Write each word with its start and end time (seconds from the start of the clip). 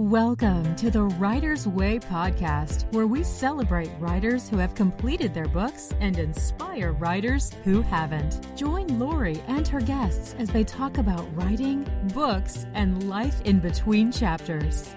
Welcome 0.00 0.76
to 0.76 0.90
the 0.90 1.02
Writer's 1.02 1.66
Way 1.66 1.98
podcast, 1.98 2.90
where 2.94 3.06
we 3.06 3.22
celebrate 3.22 3.90
writers 3.98 4.48
who 4.48 4.56
have 4.56 4.74
completed 4.74 5.34
their 5.34 5.46
books 5.46 5.92
and 6.00 6.18
inspire 6.18 6.94
writers 6.94 7.52
who 7.64 7.82
haven't. 7.82 8.56
Join 8.56 8.98
Laurie 8.98 9.42
and 9.46 9.68
her 9.68 9.82
guests 9.82 10.34
as 10.38 10.48
they 10.48 10.64
talk 10.64 10.96
about 10.96 11.28
writing, 11.36 11.86
books, 12.14 12.64
and 12.72 13.10
life 13.10 13.42
in 13.42 13.60
between 13.60 14.10
chapters. 14.10 14.94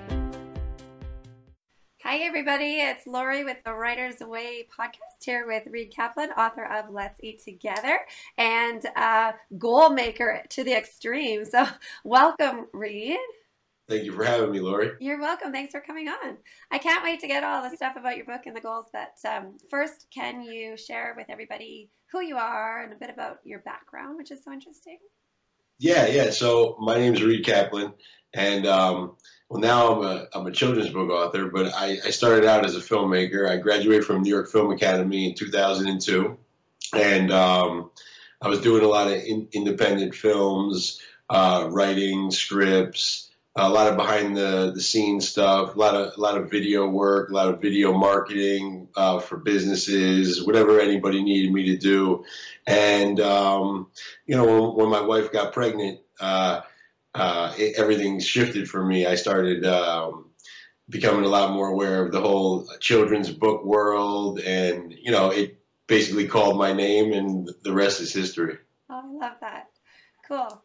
Hi, 2.01 2.19
everybody. 2.19 2.79
It's 2.79 3.05
Laurie 3.05 3.43
with 3.43 3.57
the 3.65 3.73
Writer's 3.73 4.21
Way 4.21 4.65
podcast 4.71 5.25
here 5.25 5.45
with 5.45 5.67
Reid 5.69 5.93
Kaplan, 5.93 6.29
author 6.37 6.63
of 6.63 6.89
Let's 6.89 7.19
Eat 7.21 7.43
Together 7.43 7.99
and 8.37 8.81
uh, 8.95 9.33
goal 9.57 9.89
maker 9.89 10.43
to 10.47 10.63
the 10.63 10.77
extreme. 10.77 11.43
So, 11.43 11.67
welcome, 12.05 12.67
Reid. 12.71 13.19
Thank 13.89 14.05
you 14.05 14.13
for 14.13 14.23
having 14.23 14.51
me, 14.51 14.61
Laurie. 14.61 14.91
You're 15.01 15.19
welcome. 15.19 15.51
Thanks 15.51 15.71
for 15.71 15.81
coming 15.81 16.07
on. 16.07 16.37
I 16.71 16.77
can't 16.77 17.03
wait 17.03 17.19
to 17.19 17.27
get 17.27 17.43
all 17.43 17.61
the 17.69 17.75
stuff 17.75 17.97
about 17.97 18.15
your 18.15 18.25
book 18.25 18.41
and 18.45 18.55
the 18.55 18.61
goals. 18.61 18.85
But 18.93 19.15
um, 19.29 19.57
first, 19.69 20.07
can 20.13 20.41
you 20.41 20.77
share 20.77 21.13
with 21.17 21.27
everybody 21.29 21.89
who 22.09 22.21
you 22.21 22.37
are 22.37 22.81
and 22.81 22.93
a 22.93 22.95
bit 22.95 23.09
about 23.09 23.39
your 23.43 23.59
background, 23.59 24.17
which 24.17 24.31
is 24.31 24.41
so 24.43 24.53
interesting? 24.53 24.99
Yeah, 25.79 26.07
yeah. 26.07 26.29
So 26.29 26.77
my 26.79 26.97
name 26.97 27.13
is 27.13 27.23
Reid 27.23 27.45
Kaplan, 27.45 27.93
and 28.33 28.65
um, 28.65 29.17
well, 29.49 29.59
now 29.59 29.91
I'm 29.91 30.03
a 30.05 30.27
I'm 30.33 30.47
a 30.47 30.51
children's 30.51 30.89
book 30.89 31.09
author. 31.09 31.49
But 31.49 31.73
I, 31.73 31.97
I 32.05 32.11
started 32.11 32.45
out 32.45 32.65
as 32.65 32.77
a 32.77 32.79
filmmaker. 32.79 33.49
I 33.49 33.57
graduated 33.57 34.05
from 34.05 34.21
New 34.21 34.29
York 34.29 34.49
Film 34.49 34.71
Academy 34.71 35.27
in 35.27 35.35
2002, 35.35 36.37
and 36.95 37.31
um, 37.31 37.91
I 38.41 38.47
was 38.47 38.61
doing 38.61 38.85
a 38.85 38.87
lot 38.87 39.07
of 39.07 39.15
in, 39.15 39.49
independent 39.51 40.15
films, 40.15 41.01
uh, 41.29 41.67
writing 41.69 42.31
scripts 42.31 43.31
a 43.55 43.69
lot 43.69 43.87
of 43.87 43.95
behind 43.95 44.35
the, 44.35 44.71
the 44.73 44.81
scenes 44.81 45.29
stuff, 45.29 45.75
a 45.75 45.79
lot 45.79 45.95
of 45.95 46.17
a 46.17 46.19
lot 46.19 46.37
of 46.37 46.49
video 46.49 46.87
work, 46.87 47.29
a 47.29 47.33
lot 47.33 47.49
of 47.49 47.61
video 47.61 47.93
marketing 47.93 48.87
uh, 48.95 49.19
for 49.19 49.37
businesses, 49.37 50.43
whatever 50.43 50.79
anybody 50.79 51.23
needed 51.23 51.51
me 51.51 51.65
to 51.65 51.77
do. 51.77 52.25
And 52.65 53.19
um, 53.19 53.87
you 54.25 54.35
know, 54.35 54.45
when, 54.45 54.75
when, 54.75 54.89
my 54.89 55.01
wife 55.01 55.31
got 55.31 55.53
pregnant, 55.53 55.99
uh, 56.19 56.61
uh, 57.13 57.53
it, 57.57 57.75
everything 57.77 58.19
shifted 58.19 58.67
for 58.67 58.83
me. 58.83 59.05
I 59.05 59.15
started 59.15 59.65
um, 59.65 60.31
becoming 60.89 61.25
a 61.25 61.29
lot 61.29 61.51
more 61.51 61.67
aware 61.67 62.03
of 62.03 62.11
the 62.11 62.21
whole 62.21 62.67
children's 62.79 63.29
book 63.29 63.63
world, 63.63 64.39
and 64.39 64.91
you 64.99 65.11
know, 65.11 65.29
it 65.29 65.59
basically 65.85 66.27
called 66.27 66.57
my 66.57 66.73
name, 66.73 67.13
and 67.13 67.51
the 67.63 67.73
rest 67.73 68.01
is 68.01 68.11
history. 68.11 68.57
Oh, 68.89 69.01
I 69.21 69.27
love 69.27 69.35
that. 69.41 69.69
Cool. 70.27 70.62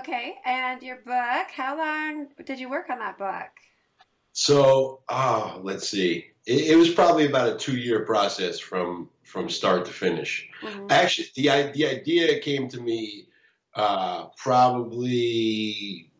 Okay, 0.00 0.36
and 0.46 0.82
your 0.82 0.96
book, 0.96 1.50
how 1.54 1.76
long 1.76 2.28
did 2.46 2.58
you 2.58 2.70
work 2.70 2.88
on 2.88 3.00
that 3.00 3.18
book? 3.18 3.50
So, 4.32 5.00
ah, 5.10 5.56
oh, 5.56 5.60
let's 5.62 5.90
see. 5.90 6.24
It, 6.46 6.70
it, 6.70 6.76
was 6.76 6.88
probably 6.88 7.26
about 7.26 7.52
a 7.52 7.58
two-year 7.58 8.06
process 8.06 8.58
from 8.58 9.10
from 9.24 9.50
start 9.50 9.84
to 9.84 9.92
finish. 9.92 10.48
Mm-hmm. 10.62 10.86
Actually, 10.88 11.28
the 11.34 11.70
the 11.74 11.86
idea 11.86 12.38
came 12.38 12.68
to 12.68 12.80
me 12.80 13.26
uh, 13.74 14.28
probably 14.38 16.10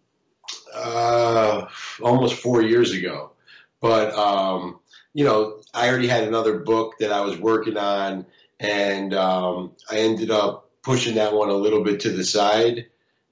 uh, 0.75 1.67
almost 2.03 2.35
four 2.35 2.61
years 2.61 2.93
ago. 2.93 3.33
But 3.81 4.15
um, 4.15 4.81
you 5.15 5.25
know, 5.25 5.63
I 5.73 5.89
already 5.89 6.09
had 6.09 6.25
another 6.25 6.59
book 6.59 6.97
that 7.01 7.13
I 7.13 7.23
was 7.23 7.39
working 7.39 7.79
on, 7.79 8.27
and 8.59 9.15
um, 9.15 9.73
I 9.91 10.01
ended 10.01 10.31
up 10.31 10.71
pushing 10.83 11.15
that 11.15 11.33
one 11.33 11.49
a 11.49 11.55
little 11.55 11.83
bit 11.83 12.01
to 12.01 12.11
the 12.11 12.25
side 12.25 12.91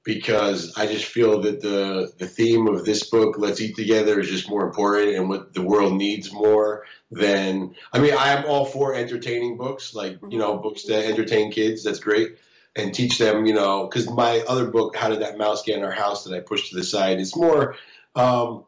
because 0.09 0.73
I 0.75 0.87
just 0.87 1.05
feel 1.05 1.43
that 1.43 1.61
the 1.61 2.11
the 2.17 2.27
theme 2.27 2.67
of 2.67 2.87
this 2.87 3.11
book, 3.11 3.37
Let's 3.37 3.61
Eat 3.61 3.77
Together, 3.77 4.19
is 4.19 4.31
just 4.31 4.49
more 4.49 4.65
important 4.65 5.15
and 5.15 5.29
what 5.29 5.53
the 5.53 5.61
world 5.61 5.93
needs 5.93 6.33
more 6.33 6.87
than. 7.11 7.75
I 7.93 7.99
mean, 7.99 8.15
I 8.15 8.31
am 8.31 8.47
all 8.47 8.65
for 8.65 8.95
entertaining 8.95 9.59
books, 9.59 9.95
like 9.95 10.19
you 10.31 10.39
know, 10.39 10.57
books 10.57 10.85
that 10.85 11.05
entertain 11.05 11.53
kids. 11.53 11.85
That's 11.85 11.99
great, 12.01 12.39
and 12.75 12.95
teach 12.95 13.19
them, 13.19 13.45
you 13.45 13.53
know, 13.53 13.87
because 13.87 14.09
my 14.09 14.43
other 14.49 14.71
book, 14.71 14.97
How 14.97 15.11
Did 15.11 15.21
That 15.21 15.37
Mouse 15.37 15.63
Get 15.63 15.77
in 15.77 15.85
Our 15.85 15.93
House, 15.93 16.25
that 16.25 16.35
I 16.35 16.41
pushed 16.41 16.71
to 16.71 16.77
the 16.77 16.85
side, 16.85 17.21
is 17.21 17.37
more. 17.37 17.77
Um, 18.17 18.65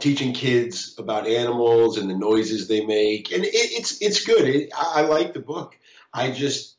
teaching 0.00 0.32
kids 0.32 0.94
about 0.96 1.26
animals 1.26 1.98
and 1.98 2.08
the 2.08 2.16
noises 2.16 2.66
they 2.66 2.86
make, 2.86 3.30
and 3.30 3.44
it, 3.44 3.50
it's 3.52 4.00
it's 4.00 4.24
good. 4.24 4.48
It, 4.48 4.70
I, 4.74 5.00
I 5.00 5.00
like 5.02 5.34
the 5.34 5.40
book. 5.40 5.76
I 6.14 6.30
just 6.30 6.76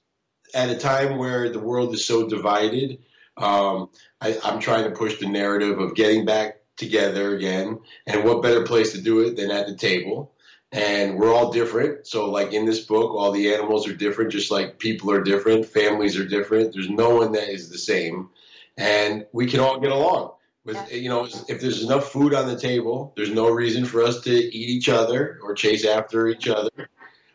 at 0.56 0.72
a 0.72 0.78
time 0.80 1.20
where 1.20 1.50
the 1.50 1.60
world 1.60 1.94
is 1.94 2.04
so 2.04 2.28
divided 2.28 2.98
um, 3.40 3.90
I, 4.22 4.38
I'm 4.44 4.60
trying 4.60 4.84
to 4.84 4.92
push 4.92 5.20
the 5.20 5.28
narrative 5.28 5.80
of 5.80 5.96
getting 5.96 6.26
back 6.26 6.58
together 6.78 7.36
again, 7.36 7.80
and 8.06 8.24
what 8.24 8.42
better 8.42 8.64
place 8.64 8.92
to 8.94 9.02
do 9.02 9.22
it 9.22 9.36
than 9.36 9.52
at 9.52 9.68
the 9.68 9.76
table? 9.76 10.34
And 10.72 11.18
we're 11.18 11.34
all 11.34 11.52
different. 11.52 12.06
So, 12.06 12.30
like 12.30 12.54
in 12.54 12.66
this 12.66 12.82
book, 12.82 13.16
all 13.16 13.32
the 13.32 13.54
animals 13.54 13.88
are 13.88 13.96
different, 13.96 14.32
just 14.32 14.52
like 14.52 14.78
people 14.78 15.12
are 15.12 15.24
different, 15.24 15.66
families 15.66 16.18
are 16.18 16.28
different. 16.28 16.74
There's 16.74 16.90
no 16.90 17.16
one 17.16 17.32
that 17.32 17.50
is 17.50 17.70
the 17.70 17.78
same, 17.78 18.30
and 18.78 19.26
we 19.32 19.48
can 19.48 19.62
all 19.62 19.80
get 19.80 19.92
along. 19.92 20.34
With 20.66 20.92
you 20.92 21.10
know, 21.10 21.26
if 21.48 21.62
there's 21.62 21.84
enough 21.84 22.12
food 22.12 22.34
on 22.34 22.48
the 22.48 22.60
table, 22.60 23.14
there's 23.16 23.32
no 23.32 23.50
reason 23.50 23.86
for 23.86 24.04
us 24.04 24.22
to 24.22 24.32
eat 24.32 24.54
each 24.70 24.90
other 24.90 25.40
or 25.42 25.56
chase 25.56 25.86
after 25.86 26.28
each 26.28 26.48
other 26.48 26.70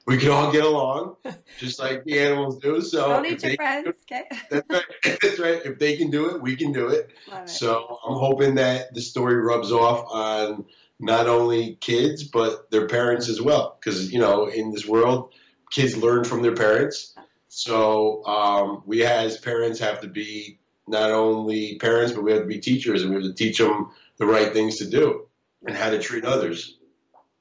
we 0.06 0.19
can 0.19 0.31
all 0.31 0.53
get 0.53 0.65
along, 0.65 1.16
just 1.59 1.78
like 1.78 2.04
the 2.04 2.19
animals 2.20 2.59
do. 2.59 2.81
So 2.81 3.09
don't 3.09 3.26
eat 3.26 3.42
your 3.42 3.54
friends. 3.54 3.88
Okay. 4.10 4.25
That's 4.50 4.69
right. 4.70 4.84
That's 5.22 5.38
right. 5.38 5.60
If 5.65 5.78
they 5.78 5.97
can 5.97 6.10
do 6.10 6.31
it, 6.31 6.42
we 6.42 6.56
can 6.56 6.72
do 6.72 6.88
it. 6.88 7.10
it. 7.32 7.48
So 7.48 7.98
I'm 8.06 8.19
hoping 8.19 8.56
that 8.56 8.92
the 8.94 9.00
story 9.00 9.37
rubs 9.37 9.72
off 9.72 10.06
on 10.10 10.66
not 11.00 11.26
only 11.26 11.76
kids 11.81 12.25
but 12.25 12.70
their 12.70 12.87
parents 12.87 13.28
as 13.28 13.41
well, 13.41 13.76
because 13.81 14.12
you 14.12 14.20
know, 14.20 14.47
in 14.47 14.72
this 14.72 14.87
world, 14.87 15.32
kids 15.70 15.97
learn 15.97 16.25
from 16.25 16.42
their 16.42 16.54
parents. 16.54 17.15
So 17.48 18.25
um, 18.26 18.82
we 18.84 19.04
as 19.04 19.38
parents 19.38 19.78
have 19.81 20.00
to 20.00 20.09
be 20.09 20.59
not 20.86 21.10
only 21.10 21.78
parents, 21.78 22.12
but 22.12 22.22
we 22.22 22.32
have 22.32 22.42
to 22.42 22.47
be 22.47 22.59
teachers, 22.59 23.03
and 23.03 23.10
we 23.10 23.22
have 23.22 23.31
to 23.31 23.34
teach 23.34 23.59
them 23.59 23.91
the 24.19 24.26
right 24.26 24.53
things 24.53 24.78
to 24.78 24.86
do 24.86 25.26
and 25.66 25.76
how 25.76 25.91
to 25.91 25.98
treat 25.98 26.25
others. 26.25 26.74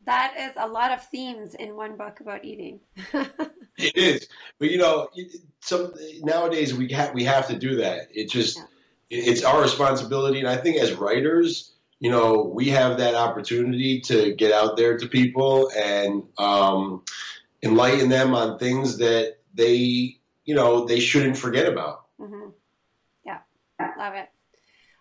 That 0.05 0.35
is 0.37 0.51
a 0.57 0.67
lot 0.67 0.91
of 0.91 1.05
themes 1.07 1.55
in 1.55 1.75
one 1.75 1.95
book 1.95 2.19
about 2.19 2.43
eating. 2.43 2.79
it 3.13 3.97
is, 3.97 4.27
but 4.59 4.69
you 4.69 4.77
know, 4.77 5.09
some 5.61 5.93
nowadays 6.21 6.73
we 6.73 6.89
have 6.89 7.13
we 7.13 7.23
have 7.23 7.47
to 7.47 7.57
do 7.57 7.77
that. 7.77 8.09
It 8.11 8.29
just 8.29 8.57
yeah. 9.09 9.21
it's 9.25 9.43
our 9.43 9.61
responsibility, 9.61 10.39
and 10.39 10.47
I 10.47 10.57
think 10.57 10.77
as 10.77 10.93
writers, 10.93 11.73
you 12.03 12.11
know, 12.11 12.51
we 12.53 12.67
have 12.67 12.97
that 12.97 13.15
opportunity 13.15 14.01
to 14.01 14.33
get 14.33 14.51
out 14.51 14.75
there 14.75 14.97
to 14.97 15.07
people 15.07 15.71
and 15.71 16.23
um, 16.37 17.03
enlighten 17.63 18.09
them 18.09 18.35
on 18.35 18.59
things 18.59 18.97
that 18.97 19.37
they, 19.53 20.17
you 20.43 20.53
know, 20.53 20.83
they 20.83 20.99
shouldn't 20.99 21.37
forget 21.37 21.65
about. 21.65 22.07
Mm-hmm. 22.19 22.49
Yeah, 23.25 23.39
love 23.97 24.15
it. 24.15 24.27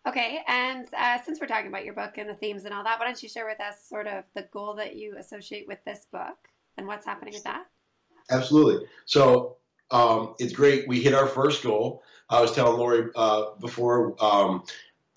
Okay, 0.07 0.41
and 0.49 0.89
uh, 0.99 1.19
since 1.23 1.41
we're 1.41 1.47
talking 1.47 1.69
about 1.69 1.85
your 1.85 1.95
book 1.95 2.19
and 2.19 2.29
the 2.29 2.35
themes 2.35 2.65
and 2.65 2.75
all 2.75 2.83
that, 2.83 2.99
why 2.99 3.05
don't 3.05 3.23
you 3.23 3.29
share 3.29 3.47
with 3.47 3.61
us 3.61 3.87
sort 3.89 4.09
of 4.09 4.25
the 4.35 4.43
goal 4.53 4.75
that 4.75 4.97
you 4.97 5.17
associate 5.17 5.69
with 5.69 5.79
this 5.85 6.07
book 6.11 6.49
and 6.77 6.89
what's 6.89 7.07
happening 7.07 7.35
with 7.35 7.45
that? 7.45 7.67
Absolutely. 8.31 8.87
So 9.07 9.59
um, 9.93 10.35
it's 10.41 10.53
great. 10.53 10.89
We 10.89 11.01
hit 11.01 11.15
our 11.15 11.29
first 11.29 11.63
goal. 11.63 12.03
I 12.29 12.41
was 12.41 12.53
telling 12.53 12.79
Laurie 12.79 13.11
uh, 13.15 13.51
before 13.61 14.17
um, 14.21 14.65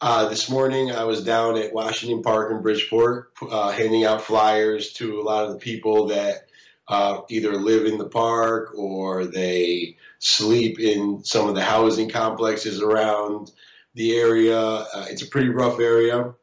uh, 0.01 0.29
this 0.29 0.50
morning, 0.50 0.91
I 0.91 1.03
was 1.03 1.24
down 1.24 1.57
at 1.57 1.74
Washington 1.74 2.22
Park 2.22 2.51
in 2.51 2.62
Bridgeport 2.62 3.31
uh, 3.50 3.72
handing 3.72 4.06
out 4.06 4.22
flyers 4.22 4.94
to 4.94 5.19
a 5.19 5.24
lot 5.24 5.45
of 5.45 5.53
the 5.53 5.59
people 5.59 6.06
that 6.07 6.50
uh, 6.90 7.22
either 7.29 7.53
live 7.53 7.88
in 7.88 7.97
the 7.97 8.09
park 8.09 8.74
or 8.75 9.25
they 9.25 9.97
sleep 10.19 10.79
in 10.79 11.24
some 11.24 11.50
of 11.50 11.56
the 11.56 11.63
housing 11.63 12.07
complexes 12.07 12.81
around 12.81 13.51
the 13.95 14.17
area. 14.17 14.59
Uh, 14.59 15.06
it's 15.09 15.23
a 15.23 15.28
pretty 15.28 15.50
rough 15.50 15.79
area. 15.79 16.33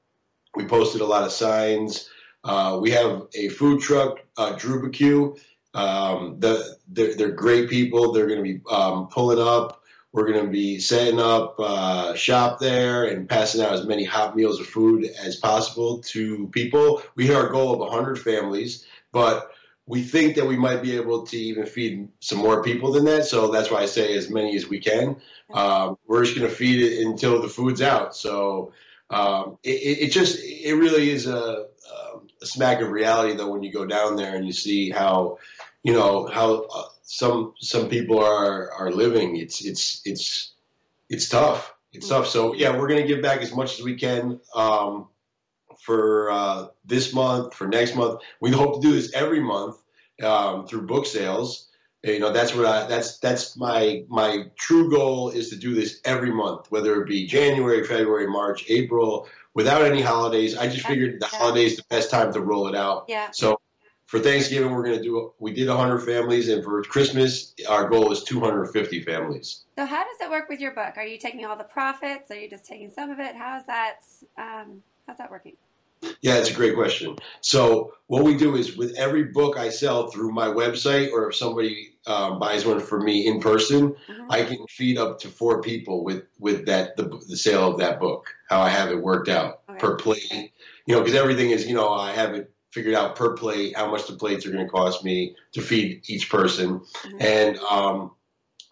We 0.54 0.64
posted 0.64 1.00
a 1.00 1.06
lot 1.06 1.24
of 1.24 1.32
signs. 1.32 2.08
Uh, 2.44 2.78
we 2.82 2.90
have 2.90 3.28
a 3.34 3.48
food 3.48 3.80
truck, 3.80 4.18
uh, 4.36 4.54
Drubacue. 4.54 5.38
Um, 5.74 6.36
the, 6.40 6.76
they're, 6.88 7.14
they're, 7.14 7.30
great 7.30 7.70
people. 7.70 8.12
They're 8.12 8.26
going 8.26 8.44
to 8.44 8.54
be 8.54 8.60
um, 8.70 9.08
pulling 9.08 9.38
up. 9.38 9.82
We're 10.12 10.30
going 10.30 10.44
to 10.44 10.50
be 10.50 10.78
setting 10.78 11.18
up 11.18 11.54
uh, 11.58 12.14
shop 12.14 12.58
there 12.58 13.04
and 13.04 13.26
passing 13.26 13.62
out 13.62 13.72
as 13.72 13.86
many 13.86 14.04
hot 14.04 14.36
meals 14.36 14.60
of 14.60 14.66
food 14.66 15.06
as 15.18 15.36
possible 15.36 16.02
to 16.08 16.48
people. 16.48 17.02
We 17.14 17.26
hit 17.26 17.36
our 17.36 17.48
goal 17.48 17.72
of 17.72 17.78
100 17.78 18.18
families, 18.18 18.84
but 19.12 19.52
we 19.86 20.02
think 20.02 20.36
that 20.36 20.46
we 20.46 20.56
might 20.56 20.82
be 20.82 20.96
able 20.96 21.26
to 21.26 21.36
even 21.36 21.66
feed 21.66 22.08
some 22.20 22.38
more 22.38 22.62
people 22.62 22.92
than 22.92 23.04
that. 23.04 23.24
So 23.24 23.48
that's 23.48 23.70
why 23.70 23.80
I 23.80 23.86
say 23.86 24.16
as 24.16 24.30
many 24.30 24.56
as 24.56 24.68
we 24.68 24.78
can. 24.78 25.16
Um, 25.52 25.98
we're 26.06 26.24
just 26.24 26.36
going 26.36 26.48
to 26.48 26.54
feed 26.54 26.82
it 26.82 27.04
until 27.04 27.42
the 27.42 27.48
food's 27.48 27.82
out. 27.82 28.14
So 28.14 28.72
um, 29.10 29.58
it, 29.62 30.08
it, 30.08 30.12
just 30.12 30.38
it 30.42 30.74
really 30.74 31.10
is 31.10 31.26
a, 31.26 31.66
a, 32.40 32.46
smack 32.46 32.80
of 32.80 32.90
reality 32.90 33.36
though 33.36 33.50
when 33.50 33.62
you 33.62 33.70
go 33.70 33.86
down 33.86 34.16
there 34.16 34.34
and 34.34 34.44
you 34.44 34.52
see 34.52 34.90
how 34.90 35.38
you 35.84 35.92
know 35.92 36.26
how 36.26 36.62
uh, 36.62 36.84
some 37.02 37.54
some 37.60 37.88
people 37.88 38.18
are 38.18 38.72
are 38.72 38.90
living. 38.90 39.36
It's 39.36 39.64
it's 39.64 40.00
it's 40.04 40.52
it's 41.10 41.28
tough. 41.28 41.74
It's 41.92 42.08
tough. 42.08 42.26
So 42.26 42.54
yeah, 42.54 42.78
we're 42.78 42.88
going 42.88 43.02
to 43.02 43.06
give 43.06 43.20
back 43.20 43.42
as 43.42 43.54
much 43.54 43.78
as 43.78 43.84
we 43.84 43.96
can. 43.96 44.40
Um, 44.54 45.08
for 45.82 46.30
uh, 46.30 46.66
this 46.84 47.12
month, 47.12 47.54
for 47.54 47.66
next 47.66 47.94
month. 47.94 48.20
We 48.40 48.50
hope 48.50 48.80
to 48.80 48.88
do 48.88 48.94
this 48.94 49.12
every 49.14 49.40
month 49.40 49.76
um, 50.22 50.66
through 50.66 50.82
book 50.82 51.06
sales. 51.06 51.68
You 52.04 52.18
know, 52.18 52.32
that's 52.32 52.54
what 52.54 52.66
I, 52.66 52.86
that's 52.86 53.18
that's 53.18 53.56
my 53.56 54.04
my 54.08 54.46
true 54.56 54.90
goal 54.90 55.30
is 55.30 55.50
to 55.50 55.56
do 55.56 55.74
this 55.74 56.00
every 56.04 56.32
month, 56.32 56.66
whether 56.70 57.00
it 57.00 57.08
be 57.08 57.26
January, 57.26 57.84
February, 57.84 58.26
March, 58.26 58.64
April, 58.68 59.28
without 59.54 59.82
any 59.82 60.02
holidays. 60.02 60.56
I 60.56 60.68
just 60.68 60.86
figured 60.86 61.20
the 61.20 61.26
holidays 61.26 61.76
the 61.76 61.84
best 61.88 62.10
time 62.10 62.32
to 62.32 62.40
roll 62.40 62.66
it 62.66 62.74
out. 62.74 63.04
Yeah. 63.08 63.30
So 63.30 63.60
for 64.12 64.18
Thanksgiving, 64.18 64.72
we're 64.72 64.84
going 64.84 64.98
to 64.98 65.02
do, 65.02 65.32
we 65.38 65.54
did 65.54 65.68
100 65.68 66.00
families, 66.00 66.50
and 66.50 66.62
for 66.62 66.82
Christmas, 66.82 67.54
our 67.66 67.88
goal 67.88 68.12
is 68.12 68.22
250 68.24 69.00
families. 69.04 69.62
So, 69.78 69.86
how 69.86 70.04
does 70.04 70.20
it 70.20 70.30
work 70.30 70.50
with 70.50 70.60
your 70.60 70.74
book? 70.74 70.98
Are 70.98 71.06
you 71.06 71.16
taking 71.16 71.46
all 71.46 71.56
the 71.56 71.64
profits? 71.64 72.30
Are 72.30 72.38
you 72.38 72.50
just 72.50 72.66
taking 72.66 72.90
some 72.90 73.08
of 73.08 73.20
it? 73.20 73.34
How's 73.34 73.64
that, 73.64 74.00
um, 74.36 74.82
how's 75.06 75.16
that 75.16 75.30
working? 75.30 75.56
Yeah, 76.20 76.36
it's 76.36 76.50
a 76.50 76.54
great 76.54 76.74
question. 76.74 77.16
So, 77.40 77.94
what 78.06 78.24
we 78.24 78.36
do 78.36 78.56
is 78.56 78.76
with 78.76 78.94
every 78.96 79.24
book 79.24 79.56
I 79.56 79.70
sell 79.70 80.10
through 80.10 80.32
my 80.32 80.48
website, 80.48 81.12
or 81.12 81.28
if 81.28 81.36
somebody 81.36 81.94
um, 82.06 82.38
buys 82.38 82.66
one 82.66 82.80
for 82.80 83.00
me 83.00 83.26
in 83.26 83.40
person, 83.40 83.90
mm-hmm. 83.90 84.30
I 84.30 84.44
can 84.44 84.66
feed 84.68 84.98
up 84.98 85.20
to 85.20 85.28
four 85.28 85.62
people 85.62 86.04
with 86.04 86.24
with 86.38 86.66
that 86.66 86.96
the, 86.96 87.04
the 87.28 87.36
sale 87.36 87.70
of 87.70 87.78
that 87.78 88.00
book. 88.00 88.26
How 88.48 88.60
I 88.60 88.68
have 88.68 88.90
it 88.90 89.02
worked 89.02 89.28
out 89.28 89.62
okay. 89.68 89.78
per 89.78 89.96
plate, 89.96 90.52
you 90.86 90.94
know, 90.94 91.00
because 91.00 91.14
everything 91.14 91.50
is, 91.50 91.66
you 91.66 91.74
know, 91.74 91.88
I 91.88 92.12
have 92.12 92.34
it 92.34 92.52
figured 92.70 92.94
out 92.94 93.16
per 93.16 93.34
plate 93.34 93.76
how 93.76 93.90
much 93.90 94.06
the 94.06 94.14
plates 94.14 94.46
are 94.46 94.50
going 94.50 94.64
to 94.64 94.70
cost 94.70 95.04
me 95.04 95.36
to 95.52 95.60
feed 95.60 96.02
each 96.06 96.30
person, 96.30 96.80
mm-hmm. 96.80 97.16
and 97.20 97.58
um, 97.58 98.12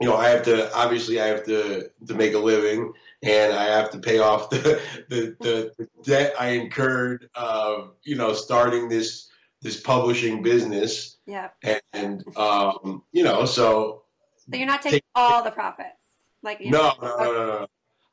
you 0.00 0.08
know 0.08 0.16
I 0.16 0.28
have 0.28 0.42
to 0.44 0.74
obviously 0.74 1.20
I 1.20 1.26
have 1.26 1.44
to 1.44 1.90
to 2.06 2.14
make 2.14 2.34
a 2.34 2.38
living, 2.38 2.92
and 3.22 3.52
I 3.52 3.64
have 3.64 3.90
to 3.90 3.98
pay 3.98 4.18
off 4.18 4.50
the 4.50 4.80
the, 5.08 5.36
the 5.40 5.88
debt 6.02 6.34
I 6.38 6.50
incurred 6.50 7.28
of 7.34 7.94
you 8.02 8.16
know 8.16 8.32
starting 8.32 8.88
this 8.88 9.28
this 9.62 9.80
publishing 9.80 10.42
business. 10.42 11.18
Yeah, 11.26 11.50
and 11.92 12.24
um, 12.36 13.02
you 13.12 13.24
know 13.24 13.44
so. 13.44 14.02
So 14.50 14.56
you're 14.56 14.66
not 14.66 14.82
taking 14.82 15.00
all 15.14 15.44
the 15.44 15.52
profits, 15.52 16.02
like 16.42 16.60
you 16.60 16.70
no, 16.70 16.92
no, 17.00 17.08
no, 17.08 17.24
no, 17.24 17.46
no. 17.46 17.66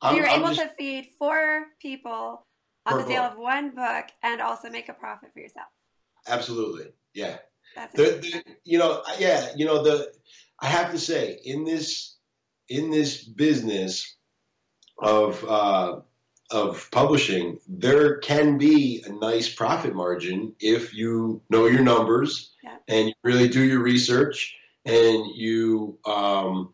So 0.04 0.12
you're 0.12 0.28
I'm 0.28 0.42
able 0.42 0.54
just, 0.54 0.62
to 0.62 0.76
feed 0.78 1.10
four 1.18 1.68
people 1.82 2.46
on 2.86 2.98
the 3.00 3.08
sale 3.08 3.24
book. 3.24 3.32
of 3.32 3.38
one 3.40 3.72
book 3.72 4.06
and 4.22 4.42
also 4.42 4.70
make 4.70 4.90
a 4.90 4.94
profit 4.94 5.34
for 5.34 5.40
yourself. 5.40 5.68
Absolutely. 6.28 6.92
Yeah. 7.14 7.38
The, 7.96 8.04
the, 8.04 8.44
you 8.64 8.78
know, 8.78 9.04
yeah, 9.20 9.50
you 9.56 9.66
know, 9.66 9.84
the, 9.84 10.12
I 10.60 10.68
have 10.68 10.92
to 10.92 11.00
say 11.00 11.40
in 11.44 11.64
this, 11.64 12.16
in 12.70 12.90
this 12.90 13.24
business 13.24 14.16
of, 14.98 15.44
uh, 15.46 16.00
of 16.50 16.90
publishing, 16.92 17.60
there 17.68 18.18
can 18.18 18.58
be 18.58 19.04
a 19.06 19.12
nice 19.12 19.54
profit 19.54 19.94
margin 19.94 20.54
if 20.60 20.94
you 20.94 21.42
know 21.50 21.68
your 21.68 21.84
numbers 21.84 22.54
yeah. 22.64 22.78
and 22.88 23.08
you 23.10 23.14
really 23.24 23.50
do 23.50 23.64
your 23.64 23.82
research 23.82 24.56
and 24.86 25.26
you, 25.36 26.00
um, 26.06 26.74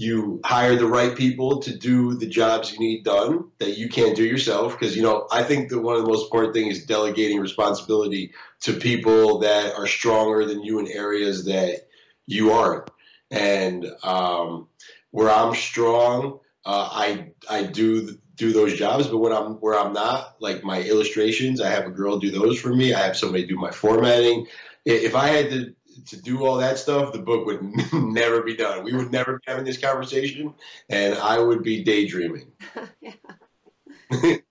you 0.00 0.40
hire 0.46 0.76
the 0.76 0.86
right 0.86 1.14
people 1.14 1.58
to 1.60 1.76
do 1.76 2.14
the 2.14 2.26
jobs 2.26 2.72
you 2.72 2.78
need 2.78 3.04
done 3.04 3.44
that 3.58 3.76
you 3.76 3.86
can't 3.86 4.16
do 4.16 4.24
yourself 4.24 4.72
because 4.72 4.96
you 4.96 5.02
know 5.02 5.28
i 5.30 5.42
think 5.42 5.68
that 5.68 5.78
one 5.78 5.94
of 5.94 6.00
the 6.00 6.08
most 6.08 6.24
important 6.24 6.54
things 6.54 6.78
is 6.78 6.86
delegating 6.86 7.38
responsibility 7.38 8.32
to 8.60 8.72
people 8.72 9.40
that 9.40 9.74
are 9.74 9.86
stronger 9.86 10.46
than 10.46 10.62
you 10.62 10.78
in 10.78 10.88
areas 10.88 11.44
that 11.44 11.86
you 12.26 12.50
aren't 12.50 12.90
and 13.30 13.86
um, 14.02 14.68
where 15.10 15.30
i'm 15.30 15.54
strong 15.54 16.40
uh, 16.64 16.88
i 16.92 17.30
i 17.48 17.62
do 17.62 18.16
do 18.36 18.52
those 18.52 18.74
jobs 18.74 19.06
but 19.06 19.18
when 19.18 19.32
i'm 19.32 19.54
where 19.54 19.78
i'm 19.78 19.92
not 19.92 20.36
like 20.40 20.64
my 20.64 20.82
illustrations 20.82 21.60
i 21.60 21.68
have 21.68 21.86
a 21.86 21.90
girl 21.90 22.18
do 22.18 22.30
those 22.30 22.58
for 22.58 22.74
me 22.74 22.94
i 22.94 23.00
have 23.00 23.16
somebody 23.16 23.46
do 23.46 23.56
my 23.56 23.70
formatting 23.70 24.46
if 24.84 25.14
i 25.14 25.28
had 25.28 25.50
to 25.50 25.74
to 26.06 26.20
do 26.20 26.44
all 26.44 26.56
that 26.58 26.78
stuff, 26.78 27.12
the 27.12 27.18
book 27.18 27.46
would 27.46 27.62
never 27.92 28.42
be 28.42 28.56
done. 28.56 28.84
We 28.84 28.92
would 28.94 29.12
never 29.12 29.34
be 29.34 29.44
having 29.46 29.64
this 29.64 29.78
conversation, 29.78 30.54
and 30.88 31.14
I 31.14 31.38
would 31.38 31.62
be 31.62 31.84
daydreaming. 31.84 32.52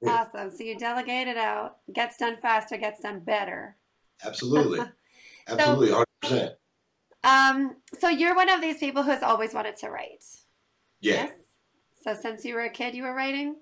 awesome. 0.07 0.51
So 0.51 0.63
you 0.63 0.77
delegate 0.77 1.27
it 1.27 1.37
out. 1.37 1.77
Gets 1.93 2.17
done 2.17 2.37
faster. 2.41 2.77
Gets 2.77 3.01
done 3.01 3.19
better. 3.21 3.77
Absolutely. 4.23 4.79
Absolutely. 5.47 5.89
Hundred 5.89 6.05
so, 6.23 6.29
percent. 6.29 6.51
Um. 7.23 7.75
So 7.99 8.09
you're 8.09 8.35
one 8.35 8.49
of 8.49 8.61
these 8.61 8.77
people 8.77 9.03
who 9.03 9.11
has 9.11 9.23
always 9.23 9.53
wanted 9.53 9.77
to 9.77 9.89
write. 9.89 10.23
Yeah. 11.01 11.13
Yes? 11.13 11.31
So 12.01 12.13
since 12.13 12.45
you 12.45 12.55
were 12.55 12.63
a 12.63 12.69
kid, 12.69 12.95
you 12.95 13.03
were 13.03 13.13
writing. 13.13 13.55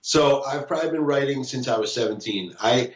So 0.00 0.44
I've 0.44 0.68
probably 0.68 0.90
been 0.90 1.04
writing 1.04 1.44
since 1.44 1.68
I 1.68 1.78
was 1.78 1.94
17. 1.94 2.56
I 2.60 2.92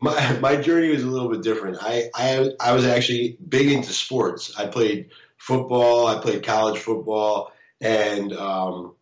my 0.00 0.38
my 0.40 0.56
journey 0.56 0.90
was 0.90 1.02
a 1.02 1.06
little 1.06 1.30
bit 1.30 1.42
different. 1.42 1.78
I, 1.80 2.10
I 2.14 2.50
I 2.60 2.72
was 2.72 2.86
actually 2.86 3.38
big 3.48 3.70
into 3.70 3.92
sports. 3.92 4.58
I 4.58 4.66
played 4.66 5.10
football. 5.36 6.06
I 6.06 6.20
played 6.20 6.44
college 6.44 6.78
football, 6.78 7.52
and 7.80 8.32
um, 8.32 8.94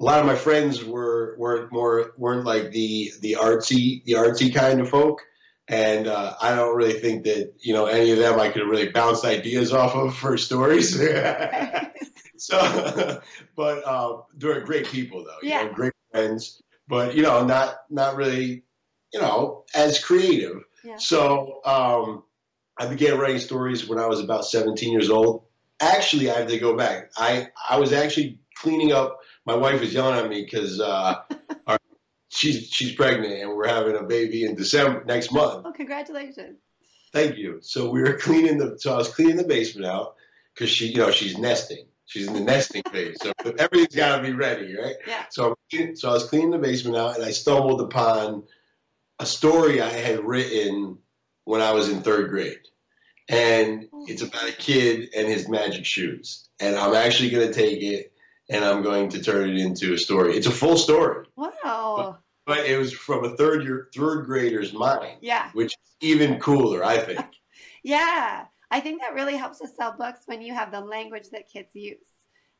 a 0.00 0.04
lot 0.04 0.20
of 0.20 0.26
my 0.26 0.34
friends 0.34 0.84
were 0.84 1.36
weren't 1.38 1.72
more 1.72 2.12
weren't 2.16 2.44
like 2.44 2.70
the 2.70 3.12
the 3.20 3.36
artsy 3.40 4.04
the 4.04 4.14
artsy 4.14 4.54
kind 4.54 4.80
of 4.80 4.88
folk. 4.88 5.22
And 5.68 6.06
uh, 6.06 6.34
I 6.40 6.54
don't 6.54 6.76
really 6.76 7.00
think 7.00 7.24
that 7.24 7.54
you 7.58 7.74
know 7.74 7.86
any 7.86 8.12
of 8.12 8.18
them 8.18 8.38
I 8.38 8.50
could 8.50 8.62
really 8.62 8.88
bounce 8.88 9.24
ideas 9.24 9.72
off 9.72 9.94
of 9.96 10.16
for 10.16 10.38
stories. 10.38 10.96
so, 12.36 13.20
but 13.56 13.84
uh, 13.84 14.18
they're 14.36 14.60
great 14.60 14.86
people 14.86 15.24
though. 15.24 15.38
yeah. 15.42 15.64
Know, 15.64 15.72
great 15.72 15.92
friends. 16.12 16.62
But 16.86 17.16
you 17.16 17.22
know, 17.22 17.44
not 17.44 17.78
not 17.90 18.14
really 18.14 18.62
you 19.12 19.20
know, 19.20 19.64
as 19.74 20.02
creative. 20.02 20.62
Yeah. 20.84 20.96
So 20.98 21.60
um, 21.64 22.22
I 22.78 22.86
began 22.86 23.18
writing 23.18 23.38
stories 23.38 23.88
when 23.88 23.98
I 23.98 24.06
was 24.06 24.20
about 24.20 24.44
17 24.44 24.92
years 24.92 25.10
old. 25.10 25.44
Actually, 25.80 26.30
I 26.30 26.38
have 26.38 26.48
to 26.48 26.58
go 26.58 26.76
back. 26.76 27.10
I, 27.16 27.48
I 27.68 27.78
was 27.78 27.92
actually 27.92 28.38
cleaning 28.56 28.92
up. 28.92 29.18
My 29.44 29.54
wife 29.54 29.80
was 29.80 29.92
yelling 29.92 30.18
at 30.18 30.28
me 30.28 30.44
because 30.44 30.80
uh, 30.80 31.16
she's 32.36 32.68
she's 32.68 32.92
pregnant 32.92 33.40
and 33.40 33.50
we're 33.50 33.68
having 33.68 33.96
a 33.96 34.02
baby 34.02 34.44
in 34.44 34.54
December 34.54 35.04
next 35.04 35.32
month. 35.32 35.64
Oh, 35.66 35.72
congratulations! 35.72 36.58
Thank 37.12 37.36
you. 37.36 37.58
So 37.62 37.90
we 37.90 38.00
were 38.02 38.14
cleaning 38.14 38.58
the. 38.58 38.78
So 38.78 38.92
I 38.92 38.96
was 38.96 39.08
cleaning 39.08 39.36
the 39.36 39.44
basement 39.44 39.86
out 39.86 40.14
because 40.54 40.70
she, 40.70 40.88
you 40.88 40.98
know, 40.98 41.10
she's 41.10 41.38
nesting. 41.38 41.86
She's 42.04 42.28
in 42.28 42.34
the 42.34 42.40
nesting 42.40 42.84
phase, 42.92 43.18
so 43.20 43.32
everything's 43.58 43.96
got 43.96 44.18
to 44.18 44.22
be 44.22 44.32
ready, 44.32 44.76
right? 44.76 44.94
Yeah. 45.08 45.24
So, 45.30 45.56
so 45.94 46.08
I 46.08 46.12
was 46.12 46.28
cleaning 46.28 46.52
the 46.52 46.58
basement 46.58 46.96
out, 46.96 47.16
and 47.16 47.24
I 47.24 47.32
stumbled 47.32 47.80
upon 47.80 48.44
a 49.18 49.26
story 49.26 49.80
I 49.80 49.88
had 49.88 50.24
written 50.24 50.98
when 51.44 51.60
I 51.60 51.72
was 51.72 51.88
in 51.88 52.02
third 52.02 52.30
grade. 52.30 52.60
And 53.28 53.88
oh. 53.92 54.04
it's 54.08 54.22
about 54.22 54.48
a 54.48 54.52
kid 54.52 55.10
and 55.16 55.26
his 55.26 55.48
magic 55.48 55.84
shoes. 55.84 56.48
And 56.60 56.76
I'm 56.76 56.94
actually 56.94 57.30
going 57.30 57.48
to 57.48 57.52
take 57.52 57.82
it 57.82 58.12
and 58.48 58.64
I'm 58.64 58.82
going 58.82 59.08
to 59.10 59.22
turn 59.22 59.50
it 59.50 59.56
into 59.56 59.94
a 59.94 59.98
story. 59.98 60.36
It's 60.36 60.46
a 60.46 60.52
full 60.52 60.76
story. 60.76 61.26
Wow. 61.34 62.18
But, 62.46 62.66
it 62.66 62.78
was 62.78 62.92
from 62.92 63.24
a 63.24 63.36
third 63.36 63.64
year 63.64 63.88
third 63.94 64.26
grader's 64.26 64.72
mind. 64.72 65.18
Yeah. 65.20 65.50
Which 65.52 65.72
is 65.72 65.96
even 66.00 66.38
cooler, 66.38 66.84
I 66.84 66.98
think. 66.98 67.26
yeah. 67.82 68.44
I 68.70 68.80
think 68.80 69.00
that 69.00 69.14
really 69.14 69.36
helps 69.36 69.58
to 69.58 69.68
sell 69.68 69.96
books 69.96 70.20
when 70.26 70.42
you 70.42 70.54
have 70.54 70.70
the 70.70 70.80
language 70.80 71.30
that 71.30 71.48
kids 71.48 71.74
use. 71.74 72.06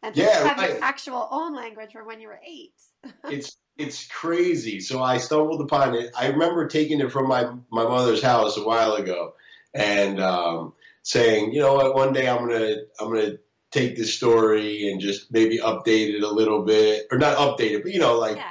And 0.02 0.16
yeah, 0.16 0.46
have 0.46 0.58
right. 0.58 0.70
your 0.70 0.84
actual 0.84 1.28
own 1.30 1.54
language 1.54 1.92
for 1.92 2.04
when 2.04 2.20
you 2.20 2.28
were 2.28 2.40
eight. 2.46 2.74
it's 3.24 3.56
it's 3.78 4.06
crazy. 4.08 4.80
So 4.80 5.02
I 5.02 5.18
stumbled 5.18 5.60
upon 5.60 5.94
it. 5.94 6.10
I 6.16 6.28
remember 6.28 6.66
taking 6.68 7.00
it 7.00 7.10
from 7.10 7.28
my 7.28 7.44
my 7.70 7.82
mother's 7.82 8.22
house 8.22 8.56
a 8.56 8.64
while 8.64 8.94
ago, 8.94 9.34
and 9.74 10.20
um, 10.20 10.74
saying, 11.02 11.52
you 11.52 11.60
know 11.60 11.74
what, 11.74 11.94
one 11.94 12.12
day 12.12 12.28
I'm 12.28 12.46
gonna 12.46 12.76
I'm 13.00 13.12
gonna 13.12 13.38
take 13.70 13.96
this 13.96 14.14
story 14.14 14.90
and 14.90 15.00
just 15.00 15.32
maybe 15.32 15.58
update 15.58 16.14
it 16.14 16.22
a 16.22 16.30
little 16.30 16.62
bit, 16.62 17.06
or 17.10 17.18
not 17.18 17.38
update 17.38 17.72
it, 17.72 17.82
but 17.82 17.92
you 17.92 17.98
know, 17.98 18.18
like 18.18 18.36
yeah. 18.36 18.50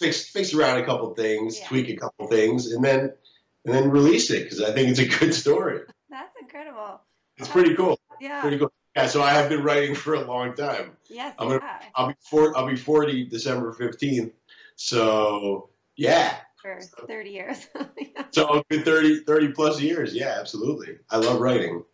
Fix 0.00 0.26
fix 0.26 0.54
around 0.54 0.78
a 0.78 0.84
couple 0.84 1.14
things, 1.14 1.60
yeah. 1.60 1.68
tweak 1.68 1.88
a 1.90 1.96
couple 1.96 2.26
things, 2.26 2.72
and 2.72 2.82
then 2.82 3.12
and 3.64 3.74
then 3.74 3.90
release 3.90 4.30
it 4.30 4.44
because 4.44 4.62
I 4.62 4.72
think 4.72 4.88
it's 4.88 4.98
a 4.98 5.06
good 5.06 5.34
story. 5.34 5.82
That's 6.10 6.34
incredible. 6.40 7.00
It's 7.36 7.48
pretty 7.48 7.74
cool. 7.74 7.98
Yeah. 8.20 8.40
Pretty 8.40 8.58
cool. 8.58 8.72
Yeah, 8.96 9.06
so 9.06 9.22
I 9.22 9.30
have 9.30 9.48
been 9.48 9.62
writing 9.62 9.94
for 9.94 10.14
a 10.14 10.20
long 10.20 10.54
time. 10.54 10.96
Yes, 11.08 11.34
I'm 11.38 11.48
gonna, 11.48 11.80
I'll 11.94 12.08
be 12.08 12.14
four, 12.28 12.56
I'll 12.58 12.66
be 12.66 12.76
40 12.76 13.26
December 13.26 13.72
15th. 13.72 14.32
So 14.74 15.70
yeah. 15.96 16.34
For 16.60 16.80
30 17.06 17.30
years. 17.30 17.68
so 18.32 18.62
30, 18.70 19.20
30 19.20 19.52
plus 19.52 19.80
years. 19.80 20.12
Yeah, 20.12 20.36
absolutely. 20.38 20.98
I 21.08 21.18
love 21.18 21.40
writing. 21.40 21.84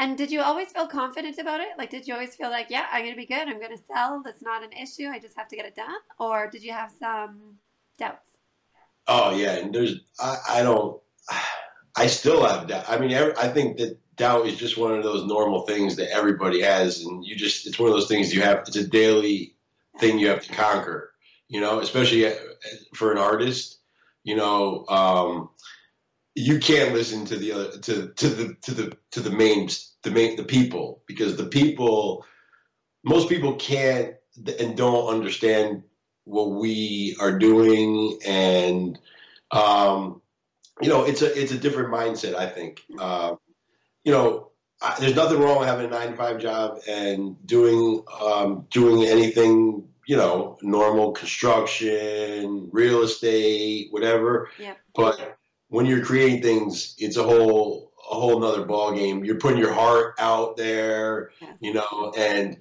And 0.00 0.18
did 0.18 0.30
you 0.32 0.40
always 0.40 0.72
feel 0.72 0.86
confident 0.86 1.38
about 1.38 1.60
it? 1.60 1.68
Like, 1.78 1.90
did 1.90 2.08
you 2.08 2.14
always 2.14 2.34
feel 2.34 2.50
like, 2.50 2.68
yeah, 2.70 2.86
I'm 2.90 3.02
going 3.02 3.14
to 3.14 3.20
be 3.20 3.26
good. 3.26 3.46
I'm 3.46 3.60
going 3.60 3.76
to 3.76 3.82
sell. 3.92 4.22
That's 4.24 4.42
not 4.42 4.64
an 4.64 4.72
issue. 4.72 5.06
I 5.08 5.18
just 5.18 5.36
have 5.36 5.46
to 5.48 5.56
get 5.56 5.66
it 5.66 5.76
done. 5.76 6.00
Or 6.18 6.48
did 6.50 6.64
you 6.64 6.72
have 6.72 6.90
some 6.98 7.58
doubts? 7.98 8.32
Oh 9.06 9.36
yeah, 9.36 9.52
and 9.52 9.74
there's 9.74 10.00
I, 10.18 10.36
I 10.48 10.62
don't 10.62 11.00
I 11.96 12.06
still 12.06 12.44
have 12.46 12.68
doubt. 12.68 12.84
I 12.88 12.98
mean, 12.98 13.12
I 13.12 13.48
think 13.48 13.78
that 13.78 13.98
doubt 14.16 14.46
is 14.46 14.56
just 14.56 14.76
one 14.78 14.92
of 14.92 15.02
those 15.02 15.26
normal 15.26 15.62
things 15.62 15.96
that 15.96 16.10
everybody 16.10 16.60
has, 16.62 17.02
and 17.02 17.24
you 17.24 17.36
just 17.36 17.66
it's 17.66 17.78
one 17.78 17.88
of 17.88 17.94
those 17.94 18.08
things 18.08 18.34
you 18.34 18.42
have. 18.42 18.60
It's 18.66 18.76
a 18.76 18.86
daily 18.86 19.54
thing 19.98 20.18
you 20.18 20.28
have 20.28 20.44
to 20.46 20.52
conquer 20.52 21.10
you 21.50 21.60
know, 21.60 21.80
especially 21.80 22.26
uh, 22.26 22.32
for 22.94 23.12
an 23.12 23.18
artist, 23.18 23.80
you 24.22 24.36
know, 24.36 24.86
um, 24.88 25.50
you 26.34 26.58
can't 26.60 26.94
listen 26.94 27.24
to 27.26 27.36
the 27.36 27.52
other 27.52 27.78
to 27.78 28.12
to 28.14 28.28
the 28.28 28.56
to 28.62 28.72
the 28.72 28.96
to 29.10 29.20
the 29.20 29.30
main 29.30 29.68
the 30.02 30.10
main 30.10 30.36
the 30.36 30.44
people 30.44 31.02
because 31.06 31.36
the 31.36 31.46
people 31.46 32.24
most 33.04 33.28
people 33.28 33.56
can't 33.56 34.14
and 34.58 34.76
don't 34.76 35.08
understand 35.08 35.82
what 36.24 36.50
we 36.50 37.16
are 37.20 37.38
doing 37.38 38.18
and 38.26 38.98
um, 39.50 40.22
you 40.80 40.88
know 40.88 41.04
it's 41.04 41.22
a 41.22 41.40
it's 41.40 41.52
a 41.52 41.58
different 41.58 41.92
mindset 41.92 42.34
i 42.36 42.46
think 42.46 42.80
uh, 42.98 43.34
you 44.04 44.12
know 44.12 44.50
I, 44.82 44.96
there's 44.98 45.16
nothing 45.16 45.40
wrong 45.40 45.58
with 45.58 45.68
having 45.68 45.86
a 45.86 45.90
nine 45.90 46.12
to 46.12 46.16
five 46.16 46.38
job 46.38 46.78
and 46.88 47.36
doing 47.46 48.02
um, 48.22 48.66
doing 48.70 49.04
anything 49.04 49.88
you 50.06 50.16
know 50.16 50.58
normal 50.62 51.12
construction 51.12 52.68
real 52.72 53.02
estate 53.02 53.88
whatever 53.90 54.48
Yeah. 54.58 54.74
but 54.94 55.38
when 55.70 55.86
you're 55.86 56.04
creating 56.04 56.42
things 56.42 56.94
it's 56.98 57.16
a 57.16 57.22
whole 57.22 57.92
a 58.10 58.14
whole 58.14 58.38
nother 58.40 58.64
ball 58.64 58.92
game 58.92 59.24
you're 59.24 59.36
putting 59.38 59.58
your 59.58 59.72
heart 59.72 60.14
out 60.18 60.56
there 60.56 61.30
Yes. 61.40 61.56
you 61.60 61.72
know 61.74 62.12
and 62.18 62.58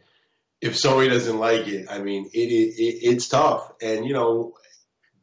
if 0.62 0.78
somebody 0.78 1.10
doesn't 1.10 1.38
like 1.40 1.68
it 1.68 1.88
i 1.90 2.00
mean 2.00 2.30
it, 2.34 2.50
it, 2.50 2.76
it 2.82 3.00
it's 3.10 3.28
tough. 3.28 3.72
And 3.82 4.06
you 4.06 4.14
know 4.14 4.54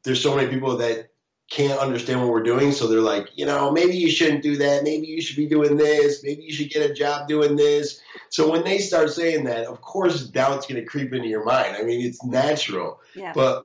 there's 0.04 0.22
so 0.22 0.36
many 0.36 0.48
people 0.48 0.76
that 0.78 1.10
can't 1.48 1.78
understand 1.78 2.20
what 2.20 2.30
we're 2.30 2.42
doing 2.42 2.72
so 2.72 2.88
they're 2.88 3.00
like 3.00 3.28
you 3.36 3.46
know 3.46 3.70
maybe 3.70 3.96
you 3.96 4.10
shouldn't 4.10 4.42
do 4.42 4.56
that. 4.56 4.82
Maybe 4.82 5.06
you 5.06 5.20
should 5.22 5.36
be 5.36 5.46
doing 5.46 5.76
this. 5.76 6.24
Maybe 6.24 6.42
you 6.42 6.52
should 6.52 6.70
get 6.70 6.90
a 6.90 6.92
job 6.94 7.28
doing 7.28 7.54
this. 7.54 8.00
So 8.30 8.50
when 8.50 8.64
they 8.64 8.78
start 8.78 9.10
saying 9.10 9.44
that 9.44 9.66
of 9.66 9.80
course 9.80 10.26
doubt's 10.26 10.66
going 10.66 10.80
to 10.80 10.86
creep 10.86 11.12
into 11.12 11.28
your 11.28 11.44
mind. 11.44 11.76
I 11.76 11.82
mean 11.84 12.04
it's 12.04 12.24
natural. 12.24 13.00
Yeah. 13.14 13.32
but 13.32 13.64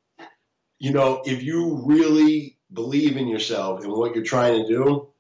you 0.77 0.91
know 0.93 1.23
if 1.25 1.41
you 1.41 1.81
really 1.85 2.57
believe 2.73 3.17
in 3.17 3.27
yourself 3.27 3.83
and 3.83 3.91
what 3.91 4.15
you're 4.15 4.23
trying 4.23 4.61
to 4.61 4.67
do 4.67 5.11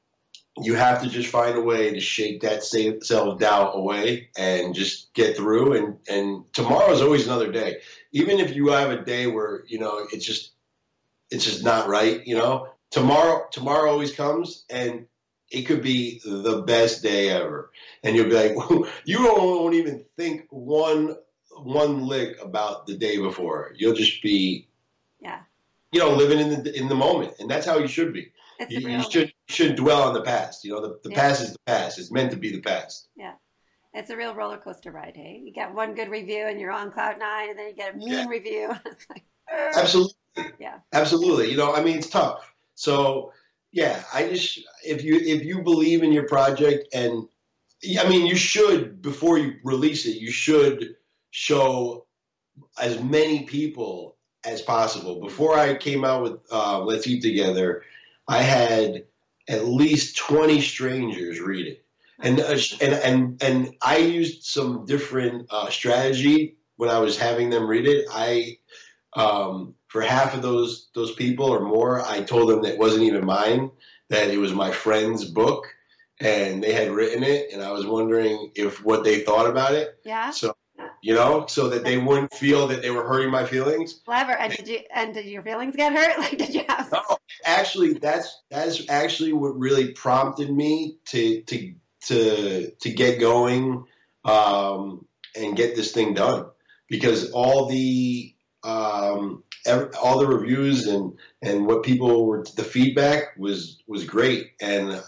you 0.57 0.75
have 0.75 1.01
to 1.01 1.09
just 1.09 1.29
find 1.29 1.57
a 1.57 1.61
way 1.61 1.93
to 1.93 1.99
shake 1.99 2.41
that 2.41 2.63
self 2.63 3.39
doubt 3.39 3.71
away 3.75 4.29
and 4.37 4.75
just 4.75 5.13
get 5.13 5.37
through. 5.37 5.73
And 5.73 5.97
and 6.09 6.43
tomorrow 6.53 6.91
is 6.91 7.01
always 7.01 7.25
another 7.25 7.51
day. 7.51 7.77
Even 8.11 8.39
if 8.39 8.55
you 8.55 8.69
have 8.69 8.91
a 8.91 9.03
day 9.03 9.27
where 9.27 9.63
you 9.67 9.79
know 9.79 10.07
it's 10.11 10.25
just 10.25 10.51
it's 11.29 11.45
just 11.45 11.63
not 11.63 11.87
right, 11.87 12.25
you 12.25 12.35
know. 12.35 12.67
Tomorrow 12.91 13.45
tomorrow 13.51 13.91
always 13.91 14.13
comes, 14.13 14.65
and 14.69 15.07
it 15.49 15.63
could 15.63 15.81
be 15.81 16.21
the 16.25 16.63
best 16.63 17.01
day 17.01 17.29
ever. 17.29 17.71
And 18.03 18.15
you'll 18.15 18.29
be 18.29 18.33
like, 18.33 18.87
you 19.05 19.23
won't 19.23 19.75
even 19.75 20.03
think 20.17 20.47
one 20.49 21.15
one 21.55 22.05
lick 22.05 22.41
about 22.41 22.87
the 22.87 22.97
day 22.97 23.17
before. 23.17 23.73
You'll 23.77 23.95
just 23.95 24.21
be. 24.21 24.67
You 25.91 25.99
know, 25.99 26.11
living 26.13 26.39
in 26.39 26.63
the 26.63 26.77
in 26.77 26.87
the 26.87 26.95
moment, 26.95 27.33
and 27.39 27.49
that's 27.49 27.65
how 27.65 27.77
you 27.77 27.87
should 27.87 28.13
be. 28.13 28.31
You, 28.69 28.87
you 28.89 29.03
should 29.09 29.33
shouldn't 29.47 29.77
dwell 29.77 30.03
on 30.03 30.13
the 30.13 30.21
past. 30.21 30.63
You 30.63 30.71
know, 30.73 30.81
the, 30.81 30.99
the 31.03 31.09
Yeah. 31.09 31.19
past 31.21 31.41
is 31.41 31.53
the 31.53 31.59
past. 31.65 31.99
It's 31.99 32.11
meant 32.11 32.31
to 32.31 32.37
be 32.37 32.51
the 32.51 32.61
past. 32.61 33.07
Yeah, 33.15 33.33
it's 33.93 34.09
a 34.11 34.17
real 34.17 34.35
roller 34.35 34.57
coaster 34.57 34.91
ride. 34.91 35.13
Hey, 35.15 35.41
you 35.43 35.51
get 35.51 35.73
one 35.73 35.95
good 35.95 36.09
review 36.09 36.45
and 36.47 36.59
you're 36.59 36.71
on 36.71 36.91
cloud 36.91 37.17
nine, 37.19 37.49
and 37.49 37.59
then 37.59 37.67
you 37.69 37.75
get 37.75 37.95
a 37.95 37.97
mean 37.97 38.09
Yeah. 38.09 38.27
review. 38.27 38.71
Like. 39.09 39.23
Absolutely. 39.75 40.13
Yeah. 40.59 40.79
Absolutely. 40.93 41.51
You 41.51 41.57
know, 41.57 41.73
I 41.73 41.83
mean, 41.83 41.97
it's 41.97 42.09
tough. 42.09 42.53
So 42.75 43.33
yeah, 43.73 44.03
I 44.13 44.29
just 44.29 44.59
if 44.85 45.03
you 45.03 45.15
if 45.15 45.43
you 45.43 45.61
believe 45.61 46.03
in 46.03 46.11
your 46.13 46.27
project 46.27 46.87
and 46.93 47.27
I 47.99 48.07
mean, 48.07 48.27
you 48.27 48.35
should 48.35 49.01
before 49.01 49.37
you 49.39 49.55
release 49.63 50.05
it, 50.05 50.17
you 50.17 50.31
should 50.31 50.95
show 51.31 52.05
as 52.79 53.01
many 53.01 53.43
people 53.43 54.17
as 54.43 54.61
possible. 54.61 55.21
Before 55.21 55.57
I 55.57 55.75
came 55.75 56.03
out 56.03 56.23
with 56.23 56.39
uh, 56.51 56.79
Let's 56.83 57.07
Eat 57.07 57.21
Together, 57.21 57.83
I 58.27 58.41
had 58.41 59.05
at 59.47 59.65
least 59.65 60.17
twenty 60.17 60.61
strangers 60.61 61.39
read 61.39 61.67
it, 61.67 61.85
and 62.19 62.39
uh, 62.39 62.57
and 62.81 62.93
and 62.93 63.43
and 63.43 63.75
I 63.81 63.97
used 63.97 64.43
some 64.43 64.85
different 64.85 65.47
uh, 65.49 65.69
strategy 65.69 66.57
when 66.77 66.89
I 66.89 66.99
was 66.99 67.17
having 67.17 67.49
them 67.49 67.67
read 67.67 67.87
it. 67.87 68.05
I 68.11 68.57
um, 69.13 69.75
for 69.87 70.01
half 70.01 70.33
of 70.33 70.41
those 70.41 70.89
those 70.95 71.13
people 71.13 71.45
or 71.45 71.61
more, 71.61 72.01
I 72.01 72.21
told 72.21 72.49
them 72.49 72.61
that 72.63 72.73
it 72.73 72.79
wasn't 72.79 73.03
even 73.03 73.25
mine, 73.25 73.71
that 74.09 74.29
it 74.29 74.37
was 74.37 74.53
my 74.53 74.71
friend's 74.71 75.25
book, 75.25 75.65
and 76.19 76.63
they 76.63 76.73
had 76.73 76.91
written 76.91 77.23
it, 77.23 77.51
and 77.51 77.61
I 77.61 77.71
was 77.71 77.85
wondering 77.85 78.51
if 78.55 78.83
what 78.83 79.03
they 79.03 79.21
thought 79.21 79.47
about 79.47 79.73
it. 79.73 79.99
Yeah. 80.05 80.29
So, 80.29 80.55
you 81.01 81.13
know, 81.13 81.45
so 81.47 81.69
that 81.69 81.83
they 81.83 81.97
wouldn't 81.97 82.33
feel 82.33 82.67
that 82.67 82.81
they 82.81 82.91
were 82.91 83.07
hurting 83.07 83.31
my 83.31 83.45
feelings. 83.45 84.01
Clever. 84.05 84.33
And 84.33 84.53
did 84.53 84.67
you? 84.67 84.79
And 84.93 85.13
did 85.13 85.25
your 85.25 85.41
feelings 85.43 85.75
get 85.75 85.93
hurt? 85.93 86.17
Like, 86.21 86.37
did 86.37 86.53
you 86.53 86.63
have? 86.67 86.91
No, 86.91 87.17
actually, 87.45 87.93
that's 87.93 88.41
that's 88.49 88.87
actually 88.89 89.33
what 89.33 89.57
really 89.57 89.91
prompted 89.93 90.51
me 90.51 90.97
to 91.07 91.41
to 91.41 91.73
to 92.05 92.71
to 92.71 92.91
get 92.91 93.19
going 93.19 93.85
um, 94.25 95.05
and 95.35 95.55
get 95.55 95.75
this 95.75 95.91
thing 95.91 96.13
done 96.13 96.45
because 96.89 97.31
all 97.31 97.67
the 97.67 98.35
um, 98.63 99.43
ev- 99.65 99.93
all 100.01 100.19
the 100.19 100.27
reviews 100.27 100.87
and 100.87 101.13
and 101.41 101.65
what 101.65 101.83
people 101.83 102.25
were 102.25 102.45
the 102.55 102.63
feedback 102.63 103.35
was 103.37 103.81
was 103.87 104.05
great 104.05 104.51
and 104.61 105.01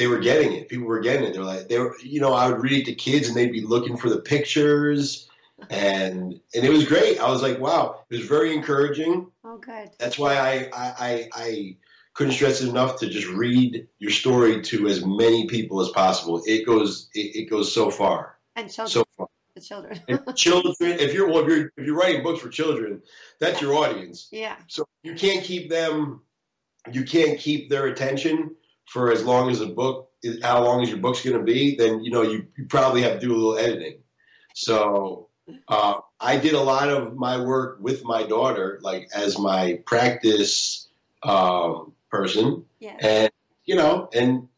they 0.00 0.06
were 0.06 0.18
getting 0.18 0.54
it. 0.54 0.66
People 0.70 0.86
were 0.86 0.98
getting 1.00 1.26
it. 1.26 1.34
They're 1.34 1.44
like 1.44 1.68
they 1.68 1.78
were 1.78 1.94
you 2.02 2.20
know 2.22 2.32
I 2.32 2.48
would 2.50 2.62
read 2.62 2.80
it 2.80 2.84
to 2.86 2.94
kids 2.94 3.28
and 3.28 3.36
they'd 3.36 3.52
be 3.52 3.60
looking 3.60 3.98
for 3.98 4.08
the 4.08 4.20
pictures 4.22 5.28
and 5.68 6.40
and 6.54 6.64
it 6.64 6.70
was 6.70 6.86
great. 6.88 7.20
I 7.20 7.30
was 7.30 7.42
like 7.42 7.60
wow, 7.60 8.04
it 8.08 8.16
was 8.16 8.26
very 8.26 8.54
encouraging 8.54 9.30
Oh, 9.44 9.58
good. 9.58 9.90
that's 9.98 10.18
why 10.18 10.36
I, 10.36 10.52
I, 10.72 10.94
I, 10.98 11.28
I 11.34 11.76
couldn't 12.14 12.32
stress 12.32 12.62
it 12.62 12.68
enough 12.70 12.98
to 13.00 13.08
just 13.10 13.28
read 13.28 13.86
your 13.98 14.10
story 14.10 14.62
to 14.62 14.88
as 14.88 15.04
many 15.04 15.46
people 15.46 15.80
as 15.82 15.90
possible. 15.90 16.42
It 16.46 16.64
goes 16.64 17.10
it, 17.14 17.36
it 17.36 17.50
goes 17.50 17.70
so 17.74 17.90
far, 17.90 18.38
And 18.56 18.72
children. 18.72 18.88
so 18.90 19.04
far. 19.18 19.28
the 19.54 19.60
children. 19.60 20.00
Children, 20.34 20.74
if 20.98 21.12
you're 21.12 21.28
well, 21.28 21.40
if 21.40 21.48
you're 21.48 21.72
if 21.76 21.84
you're 21.86 21.96
writing 21.98 22.22
books 22.22 22.40
for 22.40 22.48
children, 22.48 23.02
that's 23.38 23.60
your 23.60 23.74
audience. 23.74 24.28
yeah. 24.32 24.56
So 24.66 24.86
you 25.02 25.14
can't 25.14 25.44
keep 25.44 25.68
them, 25.68 26.22
you 26.90 27.04
can't 27.04 27.38
keep 27.38 27.68
their 27.68 27.86
attention 27.88 28.56
for 28.90 29.12
as 29.12 29.24
long 29.24 29.48
as 29.50 29.60
a 29.60 29.66
book, 29.66 30.10
how 30.42 30.64
long 30.64 30.82
as 30.82 30.88
your 30.88 30.98
book's 30.98 31.24
going 31.24 31.38
to 31.38 31.44
be. 31.44 31.76
Then 31.76 32.02
you 32.02 32.10
know 32.10 32.22
you, 32.22 32.46
you 32.58 32.66
probably 32.66 33.02
have 33.02 33.14
to 33.14 33.20
do 33.20 33.32
a 33.32 33.36
little 33.36 33.56
editing. 33.56 33.98
So 34.54 35.28
uh, 35.68 36.00
I 36.18 36.36
did 36.38 36.54
a 36.54 36.60
lot 36.60 36.88
of 36.88 37.14
my 37.14 37.40
work 37.40 37.78
with 37.80 38.04
my 38.04 38.24
daughter, 38.24 38.80
like 38.82 39.08
as 39.14 39.38
my 39.38 39.80
practice 39.86 40.88
um, 41.22 41.92
person, 42.10 42.64
Yeah. 42.80 42.96
and 43.00 43.30
you 43.64 43.76
know, 43.76 44.08
and 44.12 44.48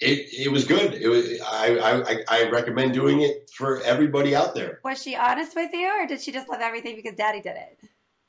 it 0.00 0.46
it 0.46 0.50
was 0.50 0.64
good. 0.64 0.94
It 0.94 1.08
was 1.08 1.26
I 1.42 2.24
I, 2.28 2.44
I 2.44 2.48
recommend 2.50 2.94
doing 2.94 3.20
it 3.20 3.50
for 3.54 3.82
everybody 3.82 4.34
out 4.34 4.54
there. 4.54 4.80
Was 4.82 5.02
she 5.02 5.14
honest 5.14 5.54
with 5.54 5.70
you, 5.74 5.86
or 6.02 6.06
did 6.06 6.22
she 6.22 6.32
just 6.32 6.48
love 6.48 6.60
everything 6.62 6.96
because 6.96 7.14
Daddy 7.14 7.42
did 7.42 7.56
it? 7.56 7.78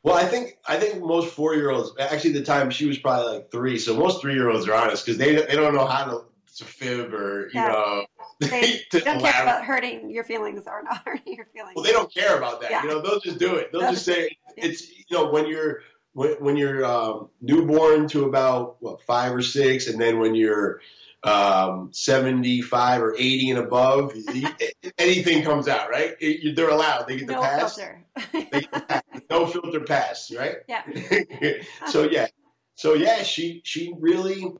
Well, 0.03 0.15
I 0.15 0.25
think 0.25 0.57
I 0.67 0.77
think 0.77 1.01
most 1.01 1.33
four 1.33 1.55
year 1.55 1.69
olds. 1.71 1.91
Actually, 1.97 2.33
the 2.33 2.43
time 2.43 2.69
she 2.69 2.85
was 2.85 2.97
probably 2.97 3.35
like 3.37 3.51
three, 3.51 3.79
so 3.79 3.95
most 3.95 4.21
three 4.21 4.33
year 4.33 4.49
olds 4.49 4.67
are 4.67 4.73
honest 4.75 5.05
because 5.05 5.17
they 5.17 5.33
they 5.35 5.55
don't 5.55 5.73
know 5.73 5.85
how 5.87 6.05
to, 6.05 6.21
to 6.57 6.65
fib 6.65 7.13
or 7.13 7.45
you 7.45 7.51
Yeah. 7.53 7.67
know 7.69 8.05
They 8.39 8.81
don't 8.91 9.21
laugh. 9.21 9.33
care 9.33 9.43
about 9.43 9.63
hurting 9.63 10.09
your 10.11 10.25
feelings 10.25 10.63
or 10.67 10.83
not 10.83 11.01
hurting 11.05 11.35
your 11.35 11.45
feelings. 11.53 11.73
Well, 11.75 11.85
they 11.85 11.93
don't 11.93 12.13
care 12.13 12.37
about 12.37 12.59
that. 12.61 12.71
Yeah. 12.71 12.83
You 12.83 12.89
know, 12.89 13.01
they'll 13.01 13.21
just 13.21 13.39
do 13.39 13.55
it. 13.55 13.71
They'll 13.71 13.81
They'll 13.81 13.91
just 13.93 14.05
say 14.13 14.35
yeah. 14.57 14.65
it's 14.65 14.89
you 14.91 15.05
know 15.17 15.31
when 15.31 15.47
you're 15.47 15.79
when, 16.11 16.31
when 16.43 16.57
you're 16.57 16.83
um, 16.85 17.29
newborn 17.41 18.07
to 18.09 18.25
about 18.25 18.75
what 18.81 19.01
five 19.03 19.33
or 19.33 19.41
six, 19.41 19.87
and 19.87 19.99
then 20.01 20.19
when 20.19 20.35
you're 20.35 20.81
um, 21.23 21.89
seventy 21.93 22.61
five 22.61 23.01
or 23.01 23.15
eighty 23.15 23.49
and 23.49 23.59
above, 23.59 24.13
anything 24.97 25.43
comes 25.43 25.67
out, 25.67 25.89
right? 25.89 26.15
They're 26.55 26.69
allowed. 26.69 27.07
They 27.07 27.17
get 27.17 27.27
the 27.27 27.33
no 27.33 27.41
pass. 27.41 27.75
filter. 27.75 28.05
They 28.33 28.61
get 28.61 28.71
the 28.71 28.79
pass. 28.81 29.03
No 29.29 29.47
filter 29.47 29.79
pass, 29.81 30.31
right? 30.37 30.57
Yeah. 30.67 30.83
so 31.87 32.09
yeah, 32.09 32.27
so 32.75 32.93
yeah, 32.93 33.23
she 33.23 33.61
she 33.63 33.93
really, 33.99 34.53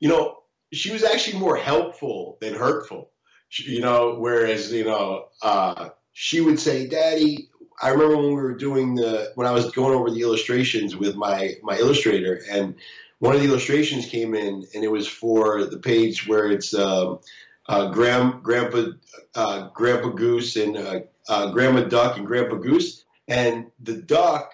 you 0.00 0.08
know, 0.08 0.38
she 0.72 0.92
was 0.92 1.04
actually 1.04 1.38
more 1.38 1.56
helpful 1.56 2.36
than 2.40 2.54
hurtful. 2.54 3.10
She, 3.48 3.70
you 3.72 3.80
know, 3.80 4.16
whereas 4.18 4.72
you 4.72 4.84
know, 4.84 5.26
uh, 5.42 5.90
she 6.12 6.40
would 6.40 6.58
say, 6.58 6.86
"Daddy." 6.86 7.48
I 7.80 7.90
remember 7.90 8.16
when 8.16 8.30
we 8.30 8.34
were 8.34 8.56
doing 8.56 8.96
the 8.96 9.30
when 9.36 9.46
I 9.46 9.52
was 9.52 9.70
going 9.70 9.94
over 9.94 10.10
the 10.10 10.20
illustrations 10.22 10.96
with 10.96 11.14
my 11.14 11.54
my 11.62 11.78
illustrator, 11.78 12.42
and 12.50 12.74
one 13.18 13.34
of 13.34 13.40
the 13.40 13.48
illustrations 13.48 14.06
came 14.06 14.34
in, 14.34 14.64
and 14.74 14.84
it 14.84 14.90
was 14.90 15.08
for 15.08 15.64
the 15.64 15.78
page 15.78 16.26
where 16.26 16.50
it's 16.50 16.74
um, 16.74 17.20
uh, 17.68 17.90
Gram, 17.90 18.40
Grandpa 18.42 18.92
uh, 19.34 19.68
Grandpa 19.68 20.10
Goose 20.10 20.56
and 20.56 20.76
uh, 20.76 21.00
uh, 21.28 21.50
Grandma 21.50 21.82
Duck 21.82 22.16
and 22.16 22.26
Grandpa 22.26 22.56
Goose, 22.56 23.04
and 23.26 23.66
the 23.80 23.94
duck 23.94 24.52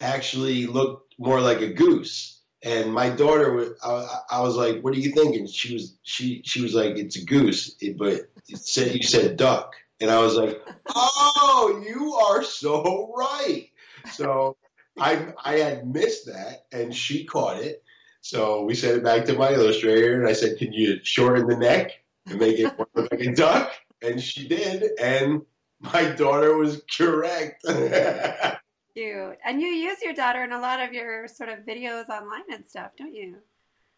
actually 0.00 0.66
looked 0.66 1.14
more 1.18 1.40
like 1.40 1.60
a 1.60 1.72
goose. 1.72 2.40
And 2.64 2.92
my 2.92 3.08
daughter, 3.08 3.52
was, 3.52 3.70
I, 3.82 4.36
I 4.36 4.40
was 4.40 4.56
like, 4.56 4.82
"What 4.82 4.94
are 4.94 4.98
you 4.98 5.12
thinking?" 5.12 5.46
She 5.46 5.74
was 5.74 5.96
she 6.02 6.42
she 6.44 6.62
was 6.62 6.74
like, 6.74 6.96
"It's 6.96 7.16
a 7.16 7.24
goose," 7.24 7.74
it, 7.80 7.98
but 7.98 8.28
it 8.48 8.58
said 8.58 8.94
you 8.94 9.02
said 9.02 9.36
duck, 9.36 9.74
and 10.00 10.10
I 10.10 10.18
was 10.18 10.36
like, 10.36 10.62
"Oh, 10.94 11.82
you 11.86 12.14
are 12.14 12.42
so 12.42 13.12
right." 13.16 13.68
So 14.12 14.56
I 14.98 15.32
I 15.44 15.54
had 15.58 15.92
missed 15.92 16.26
that, 16.26 16.66
and 16.72 16.94
she 16.94 17.24
caught 17.24 17.58
it. 17.58 17.81
So 18.22 18.62
we 18.64 18.74
sent 18.74 18.96
it 18.96 19.04
back 19.04 19.24
to 19.26 19.34
my 19.34 19.52
illustrator, 19.52 20.18
and 20.18 20.28
I 20.28 20.32
said, 20.32 20.56
"Can 20.56 20.72
you 20.72 21.00
shorten 21.02 21.48
the 21.48 21.56
neck 21.56 21.90
and 22.26 22.38
make 22.38 22.58
it 22.58 22.72
look 22.78 22.90
like 22.94 23.20
a 23.20 23.34
duck?" 23.34 23.72
And 24.00 24.22
she 24.22 24.48
did, 24.48 24.98
and 25.00 25.42
my 25.80 26.04
daughter 26.04 26.56
was 26.56 26.82
correct. 26.96 27.64
Cute. 28.94 29.38
And 29.44 29.60
you 29.60 29.68
use 29.68 30.00
your 30.02 30.14
daughter 30.14 30.44
in 30.44 30.52
a 30.52 30.60
lot 30.60 30.80
of 30.80 30.92
your 30.92 31.26
sort 31.26 31.48
of 31.48 31.60
videos 31.60 32.08
online 32.08 32.42
and 32.52 32.64
stuff, 32.64 32.92
don't 32.96 33.14
you? 33.14 33.36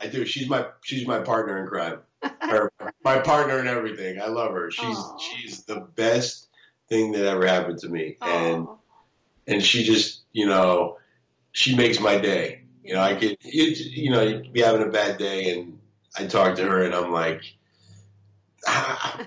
I 0.01 0.07
do. 0.07 0.25
She's 0.25 0.49
my 0.49 0.67
she's 0.83 1.07
my 1.07 1.19
partner 1.21 1.59
in 1.59 1.67
crime. 1.67 1.99
Her, 2.41 2.71
my 3.05 3.19
partner 3.19 3.61
in 3.61 3.67
everything. 3.67 4.21
I 4.21 4.27
love 4.27 4.53
her. 4.53 4.71
She's 4.71 4.97
Aww. 4.97 5.21
she's 5.21 5.65
the 5.65 5.81
best 5.81 6.49
thing 6.89 7.13
that 7.13 7.27
ever 7.27 7.47
happened 7.47 7.79
to 7.81 7.89
me. 7.89 8.17
Aww. 8.23 8.55
And 8.55 8.69
and 9.47 9.63
she 9.63 9.85
just, 9.85 10.23
you 10.33 10.47
know, 10.47 10.97
she 11.53 11.77
makes 11.77 12.01
my 12.01 12.17
day. 12.17 12.64
You 12.85 12.93
know, 12.93 13.01
I 13.01 13.15
could, 13.15 13.39
you 13.41 14.11
know, 14.11 14.23
you 14.23 14.51
be 14.51 14.61
having 14.61 14.87
a 14.87 14.91
bad 14.91 15.17
day, 15.17 15.55
and 15.55 15.79
I 16.19 16.27
talk 16.27 16.57
to 16.57 16.65
her, 16.65 16.83
and 16.85 16.95
I'm 16.95 17.11
like, 17.11 17.43
ah, 18.69 19.27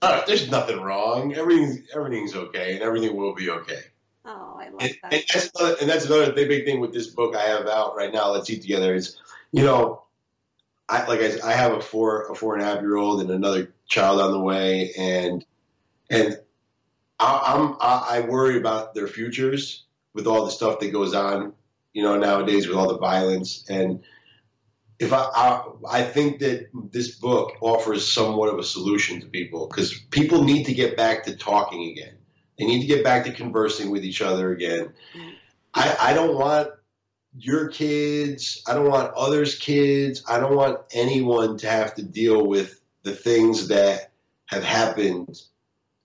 ah, 0.00 0.24
there's 0.26 0.50
nothing 0.50 0.80
wrong. 0.80 1.34
Everything's 1.34 1.80
everything's 1.94 2.34
okay, 2.34 2.72
and 2.72 2.82
everything 2.82 3.14
will 3.14 3.34
be 3.34 3.50
okay. 3.50 3.80
Oh, 4.24 4.56
I 4.58 4.70
love 4.70 4.80
and, 4.80 4.96
that. 5.02 5.12
And 5.12 5.24
that's, 5.32 5.50
another, 5.54 5.76
and 5.78 5.90
that's 5.90 6.06
another 6.06 6.32
big, 6.32 6.48
big 6.48 6.64
thing 6.64 6.80
with 6.80 6.94
this 6.94 7.08
book 7.08 7.36
I 7.36 7.42
have 7.42 7.66
out 7.66 7.96
right 7.96 8.10
now. 8.10 8.30
Let's 8.32 8.48
eat 8.48 8.62
together. 8.62 8.94
Is 8.94 9.18
you 9.52 9.62
know, 9.62 10.04
I 10.88 11.06
like 11.06 11.20
I, 11.20 11.50
I 11.50 11.52
have 11.52 11.72
a 11.72 11.82
four 11.82 12.30
a 12.30 12.34
four 12.34 12.54
and 12.54 12.62
a 12.62 12.66
half 12.66 12.80
year 12.80 12.96
old 12.96 13.20
and 13.20 13.30
another 13.30 13.74
child 13.86 14.22
on 14.22 14.32
the 14.32 14.40
way, 14.40 14.92
and 14.96 15.44
and 16.08 16.40
I, 17.20 17.42
I'm 17.54 17.76
I, 17.78 18.06
I 18.08 18.20
worry 18.20 18.56
about 18.56 18.94
their 18.94 19.06
futures 19.06 19.84
with 20.14 20.26
all 20.26 20.46
the 20.46 20.50
stuff 20.50 20.80
that 20.80 20.92
goes 20.92 21.12
on, 21.12 21.52
you 21.96 22.02
know, 22.02 22.18
nowadays 22.18 22.68
with 22.68 22.76
all 22.76 22.88
the 22.88 22.98
violence 22.98 23.64
and 23.70 24.04
if 24.98 25.14
I, 25.14 25.28
I, 25.34 25.64
I 25.90 26.02
think 26.02 26.40
that 26.40 26.68
this 26.92 27.14
book 27.16 27.54
offers 27.62 28.10
somewhat 28.10 28.52
of 28.52 28.58
a 28.58 28.62
solution 28.62 29.20
to 29.20 29.26
people 29.26 29.66
because 29.66 29.94
people 30.10 30.44
need 30.44 30.64
to 30.64 30.74
get 30.74 30.94
back 30.94 31.24
to 31.24 31.36
talking 31.36 31.90
again. 31.90 32.16
They 32.58 32.66
need 32.66 32.82
to 32.82 32.86
get 32.86 33.02
back 33.02 33.24
to 33.24 33.32
conversing 33.32 33.90
with 33.90 34.04
each 34.04 34.20
other 34.20 34.52
again. 34.52 34.92
I, 35.74 35.96
I 36.00 36.12
don't 36.12 36.34
want 36.38 36.68
your 37.38 37.68
kids. 37.68 38.62
I 38.66 38.74
don't 38.74 38.88
want 38.88 39.12
others' 39.14 39.58
kids. 39.58 40.22
I 40.28 40.38
don't 40.38 40.56
want 40.56 40.80
anyone 40.92 41.56
to 41.58 41.68
have 41.68 41.94
to 41.94 42.02
deal 42.02 42.46
with 42.46 42.78
the 43.04 43.12
things 43.12 43.68
that 43.68 44.12
have 44.46 44.64
happened. 44.64 45.28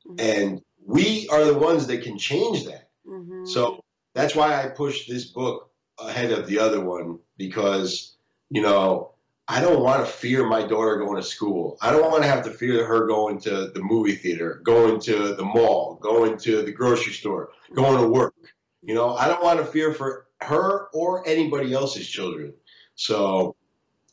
Mm-hmm. 0.05 0.15
And 0.19 0.62
we 0.86 1.27
are 1.29 1.43
the 1.43 1.57
ones 1.57 1.88
that 1.88 2.03
can 2.03 2.17
change 2.17 2.65
that. 2.65 2.89
Mm-hmm. 3.05 3.45
So 3.45 3.83
that's 4.13 4.36
why 4.36 4.62
I 4.62 4.67
pushed 4.67 5.10
this 5.10 5.25
book 5.25 5.70
ahead 6.00 6.31
of 6.31 6.48
the 6.48 6.60
other 6.60 6.83
one 6.83 7.19
because, 7.38 8.15
you 8.50 8.62
know, 8.62 9.12
I 9.48 9.60
don't 9.60 9.83
want 9.83 10.05
to 10.05 10.12
fear 10.12 10.45
my 10.45 10.65
daughter 10.65 10.98
going 10.98 11.17
to 11.17 11.27
school. 11.27 11.77
I 11.81 11.91
don't 11.91 12.10
want 12.10 12.24
to 12.24 12.29
have 12.29 12.45
to 12.45 12.51
fear 12.51 12.86
her 12.86 13.07
going 13.07 13.39
to 13.41 13.67
the 13.67 13.81
movie 13.81 14.15
theater, 14.15 14.62
going 14.63 15.00
to 15.01 15.36
the 15.36 15.43
mall, 15.43 16.00
going 16.01 16.38
to 16.39 16.62
the 16.62 16.71
grocery 16.71 17.13
store, 17.13 17.50
going 17.74 18.01
to 18.01 18.07
work. 18.07 18.33
You 18.81 18.95
know, 18.95 19.15
I 19.15 19.27
don't 19.27 19.43
want 19.43 19.60
to 19.60 19.65
fear 19.65 19.93
for 19.93 20.27
her 20.41 20.88
or 20.93 21.27
anybody 21.27 21.74
else's 21.74 22.07
children. 22.07 22.53
So 22.95 23.55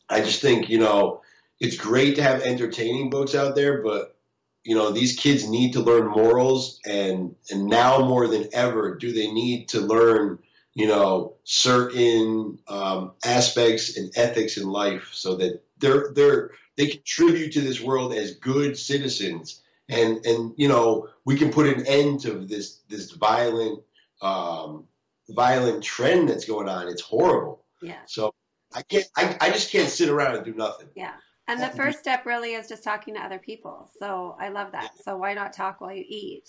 I 0.09 0.21
just 0.21 0.41
think, 0.41 0.69
you 0.69 0.79
know, 0.79 1.21
it's 1.59 1.77
great 1.77 2.15
to 2.15 2.23
have 2.23 2.41
entertaining 2.41 3.09
books 3.09 3.35
out 3.35 3.55
there, 3.55 3.81
but 3.81 4.15
you 4.63 4.75
know, 4.75 4.91
these 4.91 5.15
kids 5.15 5.49
need 5.49 5.73
to 5.73 5.81
learn 5.81 6.07
morals 6.07 6.79
and 6.85 7.35
and 7.49 7.65
now 7.65 7.99
more 7.99 8.27
than 8.27 8.49
ever 8.53 8.95
do 8.95 9.11
they 9.13 9.31
need 9.31 9.69
to 9.69 9.79
learn, 9.79 10.39
you 10.73 10.87
know, 10.87 11.35
certain 11.43 12.59
um, 12.67 13.13
aspects 13.25 13.97
and 13.97 14.11
ethics 14.15 14.57
in 14.57 14.69
life 14.69 15.09
so 15.13 15.35
that 15.35 15.63
they're 15.79 16.11
they're 16.13 16.51
they 16.77 16.87
contribute 16.87 17.51
to 17.53 17.61
this 17.61 17.81
world 17.81 18.13
as 18.13 18.35
good 18.35 18.77
citizens 18.77 19.61
and 19.89 20.25
and 20.25 20.53
you 20.55 20.67
know 20.67 21.07
we 21.25 21.35
can 21.35 21.51
put 21.51 21.65
an 21.65 21.85
end 21.85 22.21
to 22.21 22.45
this 22.45 22.81
this 22.87 23.11
violent 23.11 23.81
um, 24.21 24.85
violent 25.29 25.83
trend 25.83 26.29
that's 26.29 26.45
going 26.45 26.69
on. 26.69 26.87
It's 26.87 27.01
horrible. 27.01 27.65
Yeah. 27.81 27.99
So 28.05 28.33
I 28.73 28.83
can't. 28.83 29.05
I, 29.17 29.35
I 29.41 29.49
just 29.49 29.71
can't 29.71 29.89
sit 29.89 30.09
around 30.09 30.35
and 30.35 30.45
do 30.45 30.53
nothing. 30.53 30.87
Yeah. 30.95 31.13
And 31.47 31.59
the 31.59 31.69
first 31.69 31.97
step 31.97 32.27
really 32.27 32.53
is 32.53 32.67
just 32.67 32.83
talking 32.83 33.15
to 33.15 33.21
other 33.21 33.39
people. 33.39 33.89
So 33.97 34.35
I 34.39 34.49
love 34.49 34.71
that. 34.73 34.91
So 35.03 35.17
why 35.17 35.33
not 35.33 35.51
talk 35.51 35.81
while 35.81 35.91
you 35.91 36.05
eat? 36.07 36.47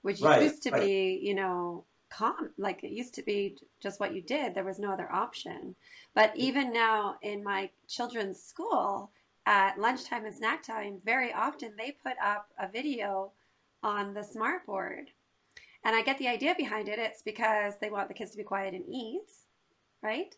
Which 0.00 0.22
right, 0.22 0.42
used 0.42 0.62
to 0.62 0.70
right. 0.70 0.80
be, 0.80 1.20
you 1.22 1.34
know, 1.34 1.84
calm. 2.10 2.50
Like 2.58 2.84
it 2.84 2.90
used 2.90 3.14
to 3.14 3.22
be 3.22 3.56
just 3.80 4.00
what 4.00 4.14
you 4.14 4.22
did. 4.22 4.54
There 4.54 4.64
was 4.64 4.78
no 4.78 4.92
other 4.92 5.10
option. 5.12 5.74
But 6.14 6.34
mm. 6.34 6.36
even 6.36 6.72
now 6.72 7.16
in 7.22 7.42
my 7.44 7.70
children's 7.88 8.42
school, 8.42 9.10
at 9.46 9.78
lunchtime 9.78 10.26
and 10.26 10.34
snack 10.34 10.62
time, 10.62 11.00
very 11.04 11.32
often 11.32 11.72
they 11.78 11.96
put 12.02 12.14
up 12.22 12.50
a 12.58 12.68
video 12.68 13.32
on 13.82 14.12
the 14.12 14.22
smart 14.22 14.66
board 14.66 15.10
and 15.84 15.96
I 15.96 16.02
get 16.02 16.18
the 16.18 16.28
idea 16.28 16.54
behind 16.56 16.88
it. 16.88 16.98
It's 16.98 17.22
because 17.22 17.74
they 17.80 17.90
want 17.90 18.08
the 18.08 18.14
kids 18.14 18.32
to 18.32 18.36
be 18.36 18.42
quiet 18.42 18.74
and 18.74 18.84
eat, 18.88 19.30
right? 20.02 20.34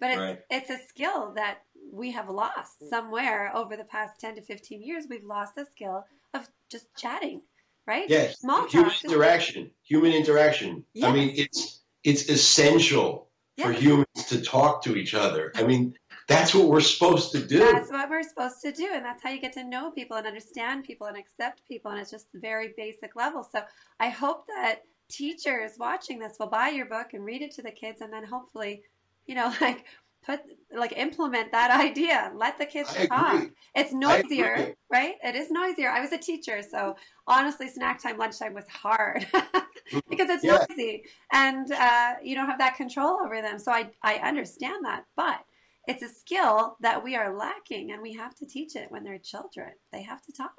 But 0.00 0.10
it's, 0.10 0.18
right. 0.18 0.40
it's 0.50 0.70
a 0.70 0.78
skill 0.88 1.32
that 1.34 1.58
we 1.92 2.10
have 2.12 2.28
lost 2.28 2.80
mm. 2.82 2.88
somewhere 2.88 3.54
over 3.54 3.76
the 3.76 3.84
past 3.84 4.20
10 4.20 4.36
to 4.36 4.40
15 4.42 4.82
years. 4.82 5.04
We've 5.08 5.24
lost 5.24 5.54
the 5.54 5.66
skill 5.66 6.06
of 6.32 6.48
just 6.70 6.86
chatting, 6.96 7.42
right? 7.86 8.08
Yes. 8.08 8.38
Small 8.40 8.68
human 8.68 8.90
talk. 8.90 9.04
interaction. 9.04 9.70
Human 9.84 10.12
interaction. 10.12 10.84
Yes. 10.94 11.10
I 11.10 11.12
mean, 11.12 11.32
it's 11.36 11.80
it's 12.02 12.28
essential 12.28 13.28
yes. 13.56 13.66
for 13.66 13.72
humans 13.72 14.24
to 14.28 14.40
talk 14.40 14.82
to 14.84 14.96
each 14.96 15.14
other. 15.14 15.52
I 15.54 15.62
mean, 15.62 15.94
that's 16.26 16.54
what 16.54 16.68
we're 16.68 16.80
supposed 16.80 17.32
to 17.32 17.46
do. 17.46 17.58
That's 17.58 17.90
what 17.90 18.08
we're 18.08 18.22
supposed 18.22 18.60
to 18.62 18.72
do. 18.72 18.88
And 18.92 19.04
that's 19.04 19.22
how 19.22 19.30
you 19.30 19.40
get 19.40 19.52
to 19.54 19.64
know 19.64 19.90
people 19.90 20.16
and 20.16 20.26
understand 20.26 20.84
people 20.84 21.06
and 21.06 21.16
accept 21.16 21.66
people. 21.68 21.90
And 21.90 22.00
it's 22.00 22.10
just 22.10 22.32
the 22.32 22.40
very 22.40 22.72
basic 22.76 23.14
level. 23.16 23.46
So 23.50 23.62
I 24.00 24.08
hope 24.08 24.46
that 24.46 24.80
teachers 25.10 25.72
watching 25.78 26.18
this 26.18 26.36
will 26.40 26.46
buy 26.46 26.70
your 26.70 26.86
book 26.86 27.08
and 27.12 27.24
read 27.24 27.42
it 27.42 27.52
to 27.52 27.62
the 27.62 27.70
kids 27.70 28.00
and 28.00 28.12
then 28.12 28.24
hopefully, 28.24 28.82
you 29.26 29.34
know, 29.34 29.52
like 29.60 29.84
put 30.24 30.40
like 30.74 30.92
implement 30.96 31.52
that 31.52 31.70
idea. 31.80 32.32
Let 32.34 32.58
the 32.58 32.66
kids 32.66 32.94
talk. 33.08 33.48
It's 33.74 33.92
noisier, 33.92 34.74
right? 34.90 35.14
It 35.22 35.34
is 35.34 35.50
noisier. 35.50 35.90
I 35.90 36.00
was 36.00 36.12
a 36.12 36.18
teacher, 36.18 36.62
so 36.62 36.96
honestly 37.26 37.68
snack 37.68 38.02
time, 38.02 38.18
lunchtime 38.18 38.54
was 38.54 38.68
hard. 38.68 39.26
because 40.08 40.30
it's 40.30 40.44
yeah. 40.44 40.64
noisy 40.68 41.04
and 41.32 41.70
uh, 41.72 42.14
you 42.22 42.34
don't 42.34 42.46
have 42.46 42.58
that 42.58 42.76
control 42.76 43.18
over 43.24 43.40
them. 43.42 43.58
So 43.58 43.72
I, 43.72 43.90
I 44.02 44.14
understand 44.16 44.84
that. 44.84 45.04
But 45.16 45.40
it's 45.86 46.02
a 46.02 46.08
skill 46.08 46.76
that 46.80 47.02
we 47.02 47.16
are 47.16 47.36
lacking 47.36 47.92
and 47.92 48.00
we 48.00 48.14
have 48.14 48.34
to 48.36 48.46
teach 48.46 48.76
it 48.76 48.90
when 48.90 49.04
they're 49.04 49.18
children. 49.18 49.72
They 49.92 50.02
have 50.02 50.22
to 50.22 50.32
talk. 50.32 50.52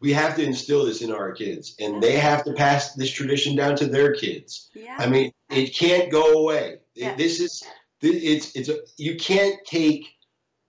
We 0.00 0.12
have 0.12 0.34
to 0.36 0.44
instill 0.44 0.84
this 0.84 1.02
in 1.02 1.12
our 1.12 1.32
kids 1.32 1.76
and 1.78 2.02
they 2.02 2.16
have 2.16 2.44
to 2.44 2.52
pass 2.52 2.94
this 2.94 3.10
tradition 3.10 3.54
down 3.54 3.76
to 3.76 3.86
their 3.86 4.12
kids. 4.14 4.70
Yeah. 4.74 4.96
I 4.98 5.08
mean, 5.08 5.32
it 5.48 5.76
can't 5.76 6.10
go 6.10 6.32
away. 6.32 6.78
Yeah. 6.94 7.14
This 7.14 7.40
is 7.40 7.62
it's 8.02 8.54
it's 8.56 8.68
a, 8.68 8.78
you 8.96 9.16
can't 9.16 9.56
take 9.64 10.06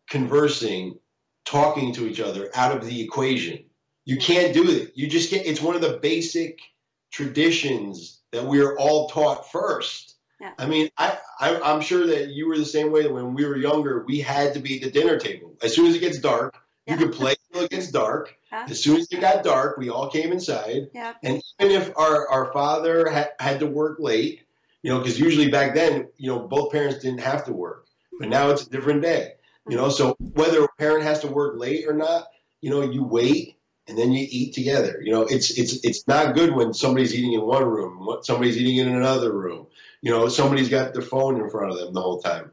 conversing, 0.09 0.99
talking 1.45 1.93
to 1.93 2.07
each 2.07 2.19
other 2.19 2.49
out 2.55 2.75
of 2.75 2.85
the 2.85 3.01
equation. 3.01 3.65
You 4.05 4.17
can't 4.17 4.53
do 4.53 4.69
it. 4.69 4.91
You 4.95 5.07
just 5.07 5.29
can't. 5.29 5.45
It's 5.45 5.61
one 5.61 5.75
of 5.75 5.81
the 5.81 5.99
basic 6.01 6.59
traditions 7.11 8.19
that 8.31 8.45
we 8.45 8.61
are 8.61 8.77
all 8.77 9.07
taught 9.09 9.51
first. 9.51 10.15
Yeah. 10.41 10.51
I 10.57 10.65
mean, 10.65 10.89
I, 10.97 11.17
I 11.39 11.73
am 11.73 11.79
sure 11.79 12.05
that 12.07 12.29
you 12.29 12.47
were 12.47 12.57
the 12.57 12.65
same 12.65 12.91
way. 12.91 13.03
That 13.03 13.13
when 13.13 13.33
we 13.33 13.45
were 13.45 13.55
younger, 13.55 14.03
we 14.05 14.19
had 14.19 14.53
to 14.55 14.59
be 14.59 14.75
at 14.75 14.83
the 14.83 14.91
dinner 14.91 15.17
table. 15.17 15.55
As 15.61 15.73
soon 15.73 15.87
as 15.87 15.95
it 15.95 15.99
gets 15.99 16.19
dark, 16.19 16.57
yeah. 16.85 16.93
you 16.93 17.05
could 17.05 17.15
play 17.15 17.35
until 17.47 17.65
it 17.65 17.71
gets 17.71 17.91
dark. 17.91 18.35
Yeah. 18.51 18.65
As 18.69 18.83
soon 18.83 18.97
as 18.97 19.07
it 19.09 19.21
got 19.21 19.43
dark, 19.43 19.77
we 19.77 19.89
all 19.89 20.09
came 20.09 20.31
inside. 20.31 20.89
Yeah. 20.93 21.13
And 21.23 21.41
even 21.59 21.81
if 21.81 21.97
our 21.97 22.27
our 22.27 22.51
father 22.51 23.09
ha- 23.09 23.29
had 23.39 23.59
to 23.61 23.67
work 23.67 23.99
late, 23.99 24.41
you 24.83 24.91
know, 24.91 24.99
because 24.99 25.19
usually 25.19 25.49
back 25.49 25.73
then, 25.73 26.09
you 26.17 26.29
know, 26.29 26.39
both 26.39 26.71
parents 26.71 26.99
didn't 26.99 27.21
have 27.21 27.45
to 27.45 27.53
work, 27.53 27.87
but 28.19 28.29
now 28.29 28.49
it's 28.49 28.67
a 28.67 28.69
different 28.69 29.01
day. 29.01 29.31
You 29.67 29.77
know, 29.77 29.89
so 29.89 30.15
whether 30.19 30.63
a 30.63 30.67
parent 30.77 31.05
has 31.05 31.21
to 31.21 31.27
work 31.27 31.57
late 31.57 31.87
or 31.87 31.93
not, 31.93 32.25
you 32.59 32.69
know, 32.69 32.81
you 32.81 33.03
wait 33.03 33.57
and 33.87 33.97
then 33.97 34.11
you 34.11 34.27
eat 34.29 34.53
together. 34.53 35.01
You 35.01 35.13
know, 35.13 35.21
it's 35.21 35.57
it's 35.57 35.83
it's 35.85 36.07
not 36.07 36.35
good 36.35 36.53
when 36.53 36.73
somebody's 36.73 37.15
eating 37.15 37.33
in 37.33 37.41
one 37.41 37.63
room, 37.63 38.17
somebody's 38.23 38.57
eating 38.57 38.77
in 38.77 38.93
another 38.93 39.31
room. 39.31 39.67
You 40.01 40.11
know, 40.11 40.27
somebody's 40.27 40.69
got 40.69 40.93
their 40.93 41.01
phone 41.01 41.39
in 41.39 41.49
front 41.49 41.71
of 41.71 41.79
them 41.79 41.93
the 41.93 42.01
whole 42.01 42.19
time. 42.19 42.51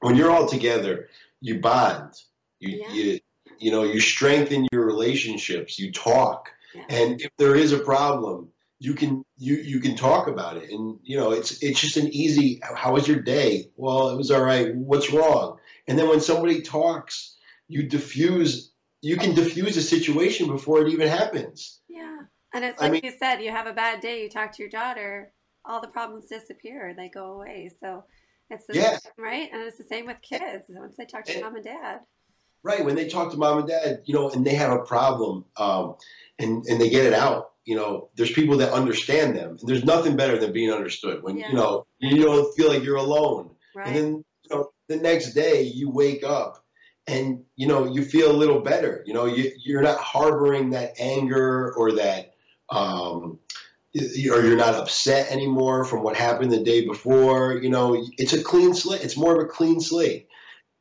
When 0.00 0.16
you're 0.16 0.30
all 0.30 0.48
together, 0.48 1.08
you 1.40 1.60
bond. 1.60 2.14
You 2.58 2.84
yeah. 2.88 2.92
you 2.92 3.20
you 3.60 3.70
know, 3.70 3.84
you 3.84 4.00
strengthen 4.00 4.66
your 4.72 4.84
relationships. 4.84 5.78
You 5.78 5.92
talk, 5.92 6.50
yeah. 6.74 6.82
and 6.88 7.20
if 7.20 7.30
there 7.36 7.54
is 7.54 7.72
a 7.72 7.78
problem, 7.78 8.48
you 8.80 8.94
can 8.94 9.22
you 9.36 9.56
you 9.56 9.78
can 9.78 9.94
talk 9.94 10.26
about 10.26 10.56
it. 10.56 10.70
And 10.70 10.98
you 11.04 11.16
know, 11.16 11.30
it's 11.30 11.62
it's 11.62 11.80
just 11.80 11.96
an 11.96 12.08
easy. 12.08 12.60
How 12.62 12.94
was 12.94 13.06
your 13.06 13.20
day? 13.20 13.70
Well, 13.76 14.08
it 14.08 14.16
was 14.16 14.32
all 14.32 14.42
right. 14.42 14.74
What's 14.74 15.12
wrong? 15.12 15.58
And 15.86 15.96
then 15.98 16.08
when 16.08 16.20
somebody 16.20 16.62
talks, 16.62 17.36
you 17.68 17.84
diffuse 17.88 18.72
you 19.02 19.16
can 19.16 19.34
diffuse 19.34 19.76
a 19.76 19.82
situation 19.82 20.46
before 20.46 20.82
it 20.82 20.92
even 20.92 21.08
happens. 21.08 21.80
Yeah. 21.88 22.18
And 22.54 22.64
it's 22.64 22.80
like 22.80 22.88
I 22.88 22.92
mean, 22.92 23.00
you 23.04 23.12
said, 23.18 23.38
you 23.38 23.50
have 23.50 23.66
a 23.66 23.72
bad 23.72 24.00
day, 24.00 24.22
you 24.22 24.28
talk 24.28 24.52
to 24.52 24.62
your 24.62 24.70
daughter, 24.70 25.32
all 25.64 25.80
the 25.80 25.88
problems 25.88 26.26
disappear, 26.26 26.94
they 26.96 27.08
go 27.08 27.34
away. 27.34 27.70
So 27.80 28.04
It's 28.50 28.66
the 28.66 28.74
yeah. 28.74 28.98
Same, 28.98 29.12
right? 29.18 29.48
And 29.52 29.62
it's 29.62 29.78
the 29.78 29.84
same 29.84 30.06
with 30.06 30.20
kids 30.20 30.66
once 30.68 30.96
they 30.98 31.06
talk 31.06 31.24
to 31.26 31.32
and, 31.32 31.42
mom 31.42 31.54
and 31.54 31.64
dad. 31.64 32.00
Right. 32.62 32.84
When 32.84 32.94
they 32.94 33.08
talk 33.08 33.30
to 33.30 33.38
mom 33.38 33.58
and 33.58 33.68
dad, 33.68 34.02
you 34.04 34.14
know, 34.14 34.30
and 34.30 34.44
they 34.44 34.54
have 34.54 34.72
a 34.72 34.80
problem 34.80 35.44
um, 35.56 35.96
and, 36.38 36.64
and 36.66 36.80
they 36.80 36.90
get 36.90 37.06
it 37.06 37.14
out, 37.14 37.52
you 37.64 37.76
know, 37.76 38.10
there's 38.16 38.32
people 38.32 38.56
that 38.58 38.72
understand 38.72 39.36
them. 39.36 39.56
And 39.60 39.68
there's 39.68 39.84
nothing 39.84 40.16
better 40.16 40.38
than 40.38 40.52
being 40.52 40.72
understood 40.72 41.22
when, 41.22 41.36
yeah. 41.36 41.48
you 41.48 41.54
know, 41.54 41.86
you 41.98 42.24
don't 42.24 42.54
feel 42.56 42.68
like 42.68 42.82
you're 42.82 42.96
alone. 42.96 43.50
Right. 43.74 43.86
And 43.86 43.96
then, 43.96 44.24
you 44.42 44.56
know, 44.56 44.70
the 44.88 44.96
next 44.96 45.34
day 45.34 45.62
you 45.62 45.90
wake 45.90 46.24
up 46.24 46.64
and, 47.06 47.44
you 47.56 47.66
know, 47.66 47.92
you 47.92 48.02
feel 48.02 48.30
a 48.30 48.36
little 48.36 48.60
better. 48.60 49.02
You 49.06 49.14
know, 49.14 49.26
you, 49.26 49.52
you're 49.64 49.82
not 49.82 49.98
harboring 49.98 50.70
that 50.70 50.94
anger 50.98 51.72
or 51.76 51.92
that, 51.92 52.34
um, 52.70 53.38
or 53.94 54.42
you're 54.42 54.56
not 54.56 54.74
upset 54.74 55.30
anymore 55.30 55.84
from 55.84 56.02
what 56.02 56.16
happened 56.16 56.52
the 56.52 56.62
day 56.62 56.86
before. 56.86 57.54
You 57.54 57.70
know, 57.70 58.04
it's 58.16 58.32
a 58.32 58.42
clean 58.42 58.74
slate. 58.74 59.02
It's 59.02 59.16
more 59.16 59.36
of 59.36 59.44
a 59.44 59.48
clean 59.48 59.80
slate. 59.80 60.28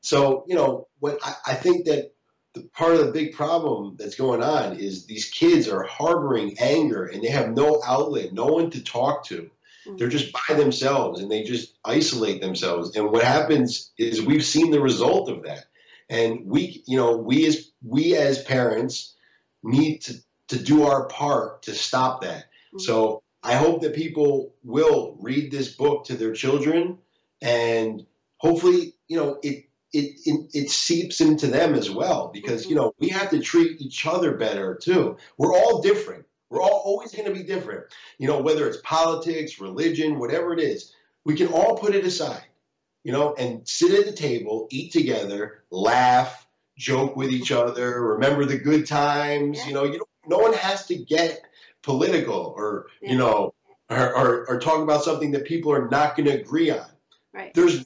So, 0.02 0.46
you 0.48 0.56
know, 0.56 0.88
what 1.00 1.20
I, 1.24 1.34
I 1.48 1.54
think 1.56 1.86
that 1.86 2.13
the 2.54 2.62
part 2.74 2.96
of 2.96 3.06
the 3.06 3.12
big 3.12 3.34
problem 3.34 3.96
that's 3.98 4.16
going 4.16 4.42
on 4.42 4.78
is 4.78 5.06
these 5.06 5.30
kids 5.30 5.68
are 5.68 5.84
harboring 5.84 6.58
anger 6.60 7.06
and 7.06 7.24
they 7.24 7.30
have 7.30 7.56
no 7.56 7.82
outlet, 7.86 8.34
no 8.34 8.48
one 8.48 8.72
to 8.72 8.84
talk 8.84 9.26
to. 9.26 9.50
Mm-hmm. 9.88 9.98
They're 9.98 10.10
just 10.10 10.34
by 10.34 10.56
themselves 10.56 11.22
and 11.22 11.30
they 11.30 11.44
just 11.44 11.78
isolate 11.86 12.42
themselves. 12.42 12.96
And 12.96 13.12
what 13.12 13.24
happens 13.24 13.92
is 13.98 14.26
we've 14.26 14.46
seen 14.46 14.72
the 14.72 14.82
result 14.82 15.30
of 15.30 15.44
that. 15.44 15.66
And 16.10 16.48
we, 16.48 16.84
you 16.88 16.98
know, 16.98 17.18
we 17.18 17.46
as 17.46 17.72
we 17.86 18.16
as 18.16 18.44
parents 18.44 19.16
need 19.62 20.00
to, 20.02 20.16
to 20.48 20.60
do 20.60 20.88
our 20.88 21.08
part 21.08 21.64
to 21.64 21.74
stop 21.74 22.22
that. 22.22 22.46
Mm-hmm. 22.46 22.80
So 22.80 23.22
I 23.44 23.56
hope 23.56 23.84
that 23.84 23.94
people 23.94 24.56
will 24.64 25.18
read 25.20 25.52
this 25.52 25.76
book 25.76 26.06
to 26.06 26.16
their 26.16 26.34
children 26.34 26.98
and 27.42 28.06
hopefully, 28.38 28.96
you 29.08 29.18
know, 29.18 29.40
it 29.44 29.68
it, 29.91 30.19
it, 30.25 30.49
it 30.54 30.69
seeps 30.69 31.21
into 31.21 31.47
them 31.47 31.73
as 31.73 31.89
well 31.89 32.30
because 32.34 32.65
you 32.65 32.75
mm-hmm. 32.75 32.86
know 32.86 32.95
we 32.99 33.10
have 33.10 33.30
to 33.32 33.39
treat 33.39 33.82
each 33.82 34.06
other 34.06 34.36
better 34.36 34.75
too. 34.82 35.17
We're 35.38 35.54
all 35.54 35.82
different. 35.82 36.25
We're 36.49 36.62
all 36.62 36.82
always 36.84 37.13
going 37.13 37.28
to 37.28 37.34
be 37.34 37.43
different. 37.43 37.86
You 38.17 38.28
know, 38.28 38.41
whether 38.41 38.67
it's 38.67 38.82
politics, 38.84 39.60
religion, 39.60 40.19
whatever 40.19 40.54
it 40.54 40.60
is, 40.60 40.93
we 41.25 41.36
can 41.36 41.47
all 41.47 41.78
put 41.78 41.95
it 41.95 42.06
aside. 42.06 42.43
You 43.04 43.13
know, 43.13 43.34
and 43.36 43.67
sit 43.67 43.97
at 43.97 44.06
the 44.06 44.12
table, 44.12 44.67
eat 44.71 44.91
together, 44.91 45.63
laugh, 45.71 46.45
joke 46.78 47.15
with 47.15 47.30
each 47.30 47.52
other, 47.52 48.02
remember 48.02 48.45
the 48.45 48.58
good 48.58 48.86
times. 48.86 49.65
You 49.65 49.73
know, 49.73 49.86
you 49.86 50.02
no 50.28 50.38
one 50.38 50.54
has 50.54 50.86
to 50.88 50.95
get 50.95 51.41
political 51.82 52.54
or 52.56 52.88
you 53.02 53.17
know 53.17 53.54
or, 53.89 54.15
or, 54.15 54.49
or 54.49 54.60
talk 54.60 54.82
about 54.82 55.04
something 55.04 55.32
that 55.32 55.45
people 55.45 55.71
are 55.71 55.88
not 55.89 56.15
going 56.15 56.28
to 56.28 56.39
agree 56.39 56.69
on. 56.69 56.89
Right. 57.34 57.54
There's 57.54 57.86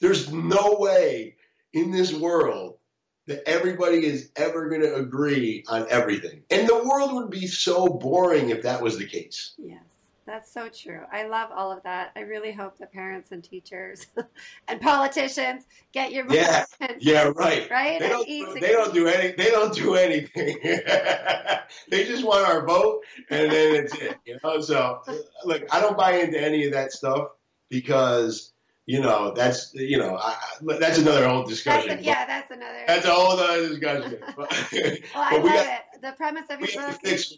there's 0.00 0.32
no 0.32 0.76
way 0.78 1.33
in 1.74 1.90
this 1.90 2.14
world 2.14 2.78
that 3.26 3.46
everybody 3.48 4.04
is 4.04 4.30
ever 4.36 4.68
going 4.68 4.82
to 4.82 4.94
agree 4.94 5.64
on 5.68 5.86
everything. 5.90 6.42
And 6.50 6.68
the 6.68 6.84
world 6.84 7.14
would 7.14 7.30
be 7.30 7.46
so 7.46 7.86
boring 7.86 8.50
if 8.50 8.62
that 8.62 8.82
was 8.82 8.98
the 8.98 9.06
case. 9.06 9.54
Yes, 9.58 9.82
that's 10.26 10.52
so 10.52 10.68
true. 10.68 11.00
I 11.10 11.26
love 11.26 11.50
all 11.54 11.72
of 11.72 11.82
that. 11.84 12.12
I 12.16 12.20
really 12.20 12.52
hope 12.52 12.78
that 12.78 12.92
parents 12.92 13.32
and 13.32 13.42
teachers 13.42 14.06
and 14.68 14.80
politicians 14.80 15.64
get 15.92 16.12
your 16.12 16.26
yeah, 16.32 16.64
yeah, 16.98 17.32
right, 17.34 17.68
right. 17.70 17.98
They 17.98 18.08
don't, 18.08 18.60
they 18.60 18.72
don't 18.72 18.94
do 18.94 19.08
any. 19.08 19.32
They 19.32 19.50
don't 19.50 19.74
do 19.74 19.94
anything. 19.94 20.58
they 21.90 22.04
just 22.04 22.24
want 22.24 22.46
our 22.46 22.64
vote, 22.66 23.00
and 23.30 23.50
then 23.50 23.74
it's 23.74 23.94
it. 23.94 24.18
You 24.26 24.38
know. 24.44 24.60
So, 24.60 25.00
look, 25.44 25.62
I 25.72 25.80
don't 25.80 25.96
buy 25.96 26.18
into 26.18 26.40
any 26.40 26.66
of 26.66 26.72
that 26.72 26.92
stuff 26.92 27.28
because 27.70 28.53
you 28.86 29.00
know, 29.00 29.32
that's 29.32 29.72
you 29.74 29.98
know, 29.98 30.16
I, 30.16 30.36
that's 30.78 30.98
another 30.98 31.26
whole 31.26 31.44
discussion. 31.44 31.88
That's 31.88 32.02
a, 32.02 32.04
yeah, 32.04 32.26
that's 32.26 32.50
another. 32.50 32.84
That's 32.86 33.06
a 33.06 33.10
whole 33.10 33.38
other 33.38 33.68
discussion. 33.68 34.18
well, 34.36 34.46
I 34.50 35.36
love 35.36 35.44
got, 35.44 35.66
it. 35.66 36.02
The 36.02 36.12
premise 36.12 36.44
of 36.50 36.60
your 36.60 36.88
book. 36.88 37.00
Fix, 37.02 37.34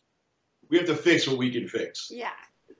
we 0.68 0.78
have 0.78 0.86
to 0.86 0.96
fix 0.96 1.28
what 1.28 1.38
we 1.38 1.52
can 1.52 1.68
fix. 1.68 2.10
Yeah, 2.10 2.30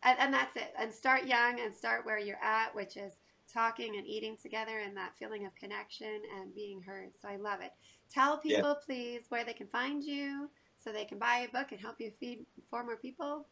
and, 0.03 0.19
and 0.19 0.35
that's 0.35 0.57
it. 0.57 0.75
And 0.79 0.93
start 0.93 1.27
young 1.27 1.61
and 1.61 1.75
start 1.75 2.05
where 2.05 2.19
you're 2.19 2.43
at, 2.43 2.75
which 2.75 2.97
is 2.97 3.13
talking 3.53 3.97
and 3.97 4.07
eating 4.07 4.37
together 4.41 4.81
and 4.81 4.97
that 4.97 5.17
feeling 5.17 5.47
of 5.47 5.55
connection 5.55 6.21
and 6.39 6.55
being 6.55 6.83
heard. 6.83 7.11
So 7.21 7.29
I 7.29 7.37
love 7.37 7.61
it. 7.61 7.73
Tell 8.13 8.39
people, 8.39 8.69
yeah. 8.69 8.85
please, 8.85 9.23
where 9.29 9.45
they 9.45 9.53
can 9.53 9.69
find 9.69 10.03
you 10.03 10.51
so 10.77 10.93
they 10.93 11.05
can 11.05 11.19
buy 11.19 11.47
a 11.49 11.53
book 11.57 11.73
and 11.73 11.81
help 11.81 12.01
you 12.01 12.11
feed 12.19 12.45
four 12.71 12.85
more 12.85 12.97
people. 12.97 13.47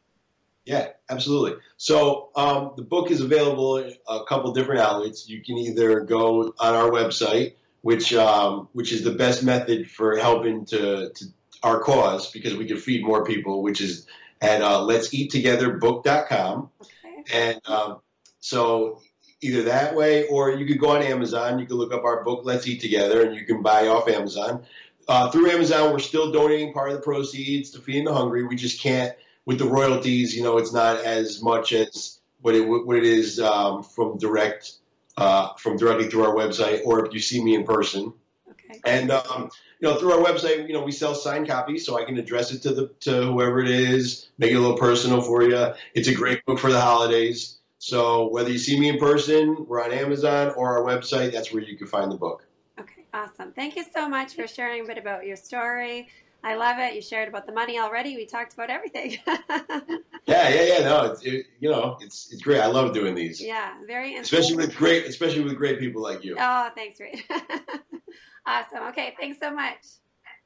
Yeah, 0.65 0.89
absolutely. 1.11 1.61
So 1.77 2.31
um, 2.35 2.73
the 2.77 2.83
book 2.83 3.11
is 3.11 3.21
available 3.21 3.79
in 3.79 3.93
a 4.09 4.25
couple 4.25 4.53
different 4.53 4.81
outlets. 4.81 5.29
You 5.29 5.43
can 5.43 5.59
either 5.59 6.01
go 6.01 6.55
on 6.59 6.75
our 6.75 6.91
website, 6.91 7.55
which 7.83 8.15
um, 8.15 8.69
which 8.73 8.93
is 8.93 9.05
the 9.05 9.13
best 9.13 9.43
method 9.43 9.91
for 9.91 10.17
helping 10.17 10.65
to, 10.67 11.11
to, 11.11 11.25
our 11.63 11.81
cause 11.81 12.31
because 12.31 12.55
we 12.55 12.67
can 12.67 12.79
feed 12.79 13.05
more 13.05 13.25
people, 13.25 13.63
which 13.63 13.81
is 13.81 14.07
at 14.41 14.63
uh, 14.63 14.83
let's 14.83 15.13
eat 15.13 15.31
together 15.31 15.73
book.com. 15.73 16.71
Okay. 16.81 17.25
And 17.33 17.61
um, 17.67 18.01
so 18.41 19.01
either 19.45 19.65
that 19.65 19.95
way 19.95 20.27
or 20.29 20.53
you 20.53 20.67
could 20.67 20.81
go 20.81 20.91
on 20.91 21.03
Amazon. 21.03 21.59
You 21.59 21.67
can 21.67 21.77
look 21.77 21.93
up 21.93 22.05
our 22.05 22.25
book, 22.25 22.41
Let's 22.45 22.67
Eat 22.67 22.81
Together, 22.81 23.23
and 23.23 23.35
you 23.35 23.45
can 23.45 23.61
buy 23.61 23.89
off 23.89 24.09
Amazon. 24.09 24.65
Uh, 25.07 25.31
through 25.31 25.51
Amazon, 25.51 25.93
we're 25.93 25.99
still 25.99 26.33
donating 26.33 26.73
part 26.73 26.89
of 26.89 26.97
the 26.97 27.03
proceeds 27.03 27.71
to 27.71 27.81
Feeding 27.81 28.05
the 28.05 28.15
Hungry. 28.15 28.45
We 28.45 28.57
just 28.57 28.81
can't 28.81 29.15
with 29.47 29.59
the 29.59 29.67
royalties, 29.67 30.35
you 30.35 30.43
know, 30.43 30.59
it's 30.59 30.73
not 30.73 30.99
as 31.05 31.43
much 31.43 31.73
as 31.73 32.21
what 32.41 32.55
it 32.55 32.61
what 32.61 32.97
it 32.97 33.05
is 33.05 33.41
um, 33.41 33.83
from 33.83 34.19
direct 34.19 34.73
uh, 35.17 35.55
from 35.55 35.77
directly 35.77 36.09
through 36.09 36.25
our 36.25 36.35
website, 36.35 36.85
or 36.85 37.07
if 37.07 37.13
you 37.13 37.21
see 37.21 37.43
me 37.43 37.55
in 37.55 37.65
person. 37.65 38.13
Okay. 38.51 38.81
And 38.85 39.11
um, 39.11 39.51
you 39.81 39.89
know, 39.89 39.97
through 39.97 40.13
our 40.13 40.25
website, 40.25 40.67
you 40.67 40.75
know, 40.75 40.83
we 40.83 40.93
sell 40.93 41.15
signed 41.15 41.49
copies, 41.49 41.85
so 41.87 41.99
I 41.99 42.05
can 42.05 42.19
address 42.19 42.53
it 42.53 42.63
to 42.63 42.75
the 42.75 42.89
to 43.01 43.23
whoever 43.27 43.61
it 43.61 43.71
is, 43.71 44.29
make 44.39 44.51
it 44.51 44.57
a 44.57 44.61
little 44.61 44.79
personal 44.79 45.21
for 45.21 45.43
you. 45.43 45.73
It's 45.95 46.09
a 46.09 46.15
great 46.15 46.45
book 46.47 46.59
for 46.59 46.73
the 46.73 46.81
holidays. 46.81 47.59
So 47.79 48.29
whether 48.29 48.51
you 48.51 48.59
see 48.59 48.81
me 48.81 48.89
in 48.89 48.99
person, 48.99 49.67
we're 49.69 49.85
on 49.85 49.93
Amazon 49.93 50.55
or 50.57 50.79
our 50.79 50.85
website. 50.85 51.33
That's 51.33 51.53
where 51.53 51.63
you 51.63 51.77
can 51.77 51.87
find 51.87 52.11
the 52.11 52.17
book. 52.17 52.47
Okay, 52.81 53.05
awesome. 53.13 53.53
Thank 53.53 53.77
you 53.77 53.85
so 53.95 54.09
much 54.09 54.35
for 54.35 54.47
sharing 54.47 54.85
a 54.85 54.87
bit 54.87 54.97
about 54.97 55.27
your 55.27 55.37
story 55.37 56.09
I 56.45 56.57
love 56.57 56.79
it. 56.79 56.95
You 56.95 57.01
shared 57.01 57.29
about 57.29 57.47
the 57.47 57.53
money 57.53 57.79
already. 57.79 58.17
We 58.17 58.27
talked 58.27 58.53
about 58.53 58.69
everything. 58.69 59.17
yeah, 59.27 60.49
yeah, 60.49 60.63
yeah. 60.63 60.79
No, 60.81 61.05
it's 61.07 61.23
it, 61.25 61.47
you 61.59 61.71
know, 61.71 61.97
it's 62.01 62.31
it's 62.33 62.43
great. 62.43 62.61
I 62.61 62.67
love 62.67 62.93
doing 62.93 63.15
these. 63.15 63.41
Yeah, 63.41 63.73
very 63.87 64.17
especially 64.17 64.57
with 64.57 64.77
great, 64.77 65.07
especially 65.07 65.41
with 65.41 65.57
great 65.57 65.79
people 65.79 66.03
like 66.03 66.23
you. 66.23 66.37
Oh, 66.39 66.71
thanks, 66.75 67.01
Reid. 67.01 67.25
awesome. 68.47 68.83
Okay, 68.89 69.15
thanks 69.19 69.39
so 69.41 69.51
much. 69.51 69.79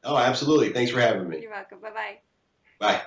Oh, 0.05 0.17
absolutely. 0.17 0.73
Thanks 0.73 0.93
for 0.93 1.01
having 1.01 1.29
me. 1.29 1.41
You're 1.41 1.51
welcome. 1.51 1.81
Bye-bye. 1.81 2.19
Bye. 2.79 3.03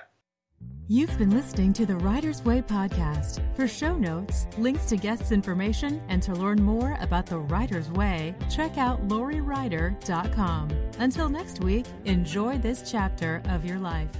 You've 0.88 1.16
been 1.16 1.30
listening 1.30 1.72
to 1.74 1.86
the 1.86 1.96
Writer's 1.96 2.44
Way 2.44 2.60
podcast. 2.60 3.40
For 3.54 3.68
show 3.68 3.96
notes, 3.96 4.46
links 4.58 4.86
to 4.86 4.96
guests' 4.96 5.30
information, 5.30 6.02
and 6.08 6.20
to 6.24 6.34
learn 6.34 6.60
more 6.60 6.98
about 7.00 7.24
the 7.24 7.38
Writer's 7.38 7.88
Way, 7.92 8.34
check 8.50 8.78
out 8.78 9.06
lauriewrighter.com. 9.06 10.70
Until 10.98 11.28
next 11.28 11.62
week, 11.62 11.86
enjoy 12.04 12.58
this 12.58 12.90
chapter 12.90 13.42
of 13.48 13.64
your 13.64 13.78
life. 13.78 14.10